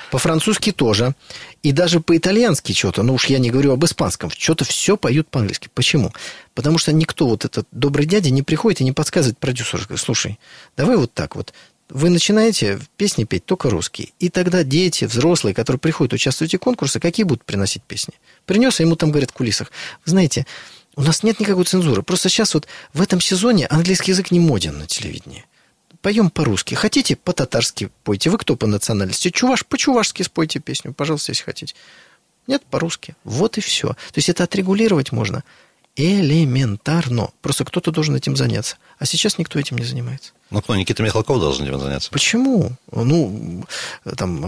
По-французски 0.10 0.72
тоже. 0.72 1.16
И 1.64 1.74
даже 1.74 2.00
по-итальянски 2.00 2.72
что-то, 2.72 3.04
ну 3.04 3.16
уж 3.16 3.26
я 3.26 3.40
не 3.40 3.50
говорю 3.50 3.74
об 3.74 3.84
испанском, 3.84 4.30
что-то 4.30 4.64
все 4.64 4.96
поют 4.96 5.28
по-английски. 5.28 5.68
Почему? 5.74 6.14
Потому 6.54 6.78
что 6.78 6.94
никто, 6.94 7.28
вот 7.28 7.44
этот 7.44 7.68
добрый 7.74 8.06
дядя, 8.06 8.30
не 8.30 8.42
приходит 8.42 8.80
и 8.80 8.86
не 8.86 8.94
подсказывает 8.94 9.38
продюсеру, 9.38 9.84
слушай, 9.98 10.40
давай 10.78 10.96
вот 10.96 11.14
так 11.14 11.36
вот 11.36 11.54
вы 11.96 12.10
начинаете 12.10 12.78
песни 12.98 13.24
петь 13.24 13.46
только 13.46 13.70
русские. 13.70 14.10
И 14.20 14.28
тогда 14.28 14.66
дети, 14.66 15.06
взрослые, 15.06 15.54
которые 15.54 15.80
приходят 15.80 16.12
участвовать 16.12 16.54
в 16.54 16.60
конкурсы, 16.60 17.00
какие 17.00 17.24
будут 17.24 17.46
приносить 17.46 17.84
песни? 17.84 18.16
Принес, 18.46 18.82
а 18.82 18.84
ему 18.84 18.98
там 18.98 19.12
говорят 19.12 19.32
в 19.32 19.34
кулисах. 19.34 19.72
Вы 20.06 20.10
знаете, 20.10 20.46
у 20.98 21.04
нас 21.04 21.24
нет 21.24 21.40
никакой 21.40 21.64
цензуры. 21.64 22.04
Просто 22.04 22.28
сейчас 22.28 22.54
вот 22.54 22.68
в 22.94 23.02
этом 23.02 23.22
сезоне 23.22 23.66
английский 23.68 24.12
язык 24.12 24.32
не 24.32 24.42
моден 24.42 24.78
на 24.78 24.88
телевидении. 24.88 25.46
Поем 26.02 26.32
по-русски. 26.32 26.76
Хотите, 26.76 27.16
по-татарски 27.16 27.90
пойте. 28.04 28.30
Вы 28.30 28.40
кто 28.40 28.58
по 28.58 28.68
национальности? 28.68 29.30
Чуваш, 29.30 29.66
по-чувашски 29.66 30.24
спойте 30.24 30.60
песню, 30.60 30.94
пожалуйста, 30.94 31.32
если 31.32 31.44
хотите. 31.44 31.76
Нет, 32.46 32.62
по-русски. 32.70 33.16
Вот 33.24 33.58
и 33.58 33.62
все. 33.62 33.88
То 33.88 34.18
есть 34.18 34.28
это 34.28 34.44
отрегулировать 34.44 35.14
можно 35.14 35.46
элементарно. 35.96 37.30
Просто 37.42 37.64
кто-то 37.64 37.92
должен 37.92 38.16
этим 38.16 38.36
заняться. 38.36 38.78
А 39.00 39.06
сейчас 39.06 39.38
никто 39.38 39.60
этим 39.60 39.78
не 39.78 39.86
занимается. 39.86 40.32
Ну, 40.52 40.62
кто? 40.62 40.76
Никита 40.76 41.02
Михалков 41.04 41.40
должен 41.40 41.66
этим 41.66 41.80
заняться. 41.80 42.12
Почему? 42.12 42.72
Ну, 42.92 43.66
там, 44.18 44.42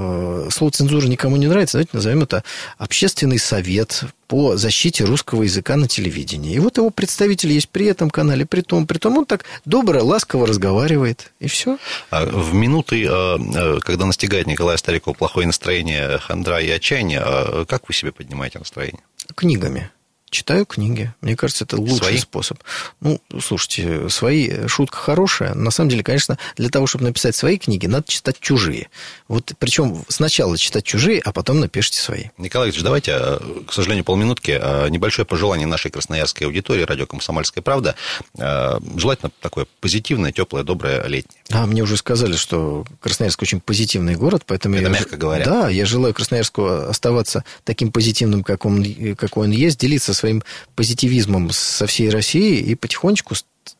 э, 0.45 0.49
слово 0.51 0.71
цензура 0.71 1.05
никому 1.05 1.37
не 1.37 1.47
нравится. 1.47 1.77
Давайте 1.77 1.91
назовем 1.93 2.23
это 2.23 2.43
общественный 2.77 3.39
совет 3.39 4.03
по 4.27 4.57
защите 4.57 5.05
русского 5.05 5.43
языка 5.43 5.75
на 5.75 5.87
телевидении. 5.87 6.53
И 6.53 6.59
вот 6.59 6.77
его 6.77 6.91
представитель 6.91 7.51
есть 7.51 7.69
при 7.69 7.87
этом 7.87 8.09
канале, 8.09 8.45
при 8.45 8.61
том, 8.61 8.85
при 8.85 8.99
том. 8.99 9.17
Он 9.17 9.25
так 9.25 9.45
добро, 9.65 10.03
ласково 10.03 10.47
разговаривает. 10.47 11.31
И 11.39 11.47
все. 11.47 11.77
А 12.09 12.25
в 12.25 12.53
минуты, 12.53 13.05
э, 13.05 13.09
э, 13.09 13.79
когда 13.79 14.05
настигает 14.05 14.47
Николая 14.47 14.77
Старикова 14.77 15.13
плохое 15.13 15.47
настроение, 15.47 16.19
хандра 16.19 16.61
и 16.61 16.69
отчаяние, 16.69 17.65
как 17.67 17.87
вы 17.87 17.93
себе 17.93 18.11
поднимаете 18.11 18.59
настроение? 18.59 19.01
Книгами. 19.35 19.89
Читаю 20.29 20.65
книги. 20.65 21.13
Мне 21.21 21.37
кажется, 21.37 21.63
это 21.63 21.77
лучший 21.77 21.97
свои? 21.97 22.17
способ. 22.17 22.59
Ну, 22.99 23.21
слушайте, 23.41 24.09
свои 24.09 24.67
шутка 24.67 24.97
хорошая. 24.97 25.53
На 25.53 25.71
самом 25.71 25.89
деле, 25.89 26.03
конечно, 26.03 26.37
для 26.57 26.67
того, 26.69 26.85
чтобы 26.85 27.05
написать 27.05 27.33
свои 27.33 27.57
книги, 27.57 27.85
надо 27.85 28.11
читать 28.11 28.37
чужие. 28.41 28.89
Вот 29.29 29.53
причем 29.57 30.03
сначала 30.09 30.57
читать 30.57 30.83
чужие, 30.83 31.21
а 31.23 31.31
потом 31.31 31.61
напишите 31.61 31.99
свои. 31.99 32.25
Николай 32.37 32.69
Ильич, 32.69 32.83
давайте, 32.83 33.11
э, 33.17 33.39
к 33.67 33.71
сожалению, 33.71 34.03
полминутки. 34.03 34.59
Э, 34.61 34.89
небольшое 34.89 35.25
пожелание 35.25 35.65
нашей 35.65 35.91
красноярской 35.91 36.45
аудитории, 36.45 36.83
радио 36.83 37.05
«Комсомольская 37.05 37.61
правда». 37.61 37.95
Э, 38.37 38.79
желательно 38.97 39.31
такое 39.39 39.65
позитивное, 39.79 40.33
теплое, 40.33 40.63
доброе, 40.63 41.07
летнее. 41.07 41.41
А, 41.51 41.65
мне 41.65 41.83
уже 41.83 41.95
сказали, 41.95 42.35
что 42.35 42.85
Красноярск 42.99 43.41
очень 43.41 43.61
позитивный 43.61 44.15
город, 44.15 44.43
поэтому... 44.45 44.75
Это 44.75 44.83
я, 44.83 44.89
мягко 44.89 45.15
говоря. 45.15 45.45
Да, 45.45 45.69
я 45.69 45.85
желаю 45.85 46.13
Красноярску 46.13 46.65
оставаться 46.65 47.45
таким 47.63 47.93
позитивным, 47.93 48.43
как 48.43 48.65
он, 48.65 48.83
какой 49.15 49.47
он 49.47 49.51
есть, 49.51 49.79
делиться 49.79 50.16
своим 50.17 50.43
позитивизмом 50.75 51.51
со 51.51 51.87
всей 51.87 52.09
Россией 52.09 52.61
и 52.61 52.75
потихонечку 52.75 53.35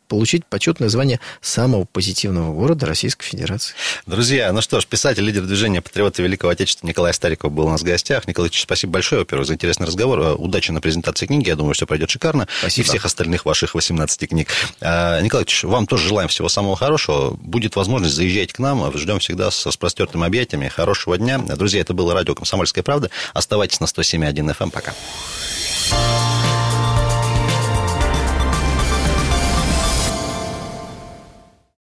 получить 0.08 0.44
почетное 0.46 0.88
звание 0.88 1.20
самого 1.40 1.84
позитивного 1.84 2.52
города 2.52 2.86
Российской 2.86 3.24
Федерации. 3.26 3.74
Друзья, 4.06 4.52
ну 4.52 4.60
что 4.60 4.80
ж, 4.80 4.86
писатель, 4.86 5.24
лидер 5.24 5.42
движения 5.42 5.80
«Патриоты 5.80 6.22
Великого 6.22 6.50
Отечества» 6.50 6.86
Николай 6.86 7.12
Стариков 7.14 7.52
был 7.52 7.66
у 7.66 7.70
нас 7.70 7.82
в 7.82 7.84
гостях. 7.84 8.26
Николай 8.26 8.50
спасибо 8.52 8.94
большое, 8.94 9.20
во-первых, 9.20 9.46
за 9.46 9.54
интересный 9.54 9.86
разговор. 9.86 10.20
Э, 10.20 10.34
удачи 10.34 10.70
на 10.70 10.80
презентации 10.80 11.26
книги. 11.26 11.48
Я 11.48 11.56
думаю, 11.56 11.74
все 11.74 11.86
пройдет 11.86 12.10
шикарно. 12.10 12.48
Спасибо. 12.60 12.86
И 12.86 12.88
всех 12.88 13.04
остальных 13.04 13.44
ваших 13.44 13.74
18 13.74 14.28
книг. 14.28 14.48
А, 14.80 15.20
Николай 15.20 15.46
вам 15.62 15.86
тоже 15.86 16.08
желаем 16.08 16.28
всего 16.28 16.48
самого 16.48 16.76
хорошего. 16.76 17.30
Будет 17.30 17.76
возможность, 17.76 18.14
заезжать 18.14 18.52
к 18.52 18.58
нам. 18.58 18.96
Ждем 18.96 19.18
всегда 19.18 19.50
с 19.50 19.66
распростертыми 19.66 20.26
объятиями. 20.26 20.68
Хорошего 20.68 21.18
дня. 21.18 21.38
Друзья, 21.38 21.80
это 21.80 21.94
было 21.94 22.14
радио 22.14 22.34
«Комсомольская 22.34 22.82
правда». 22.82 23.10
Оставайтесь 23.34 23.80
на 23.80 23.84
107.1 23.84 24.34
FM. 24.34 24.64
Эм. 24.64 24.70
Пока. 24.70 24.94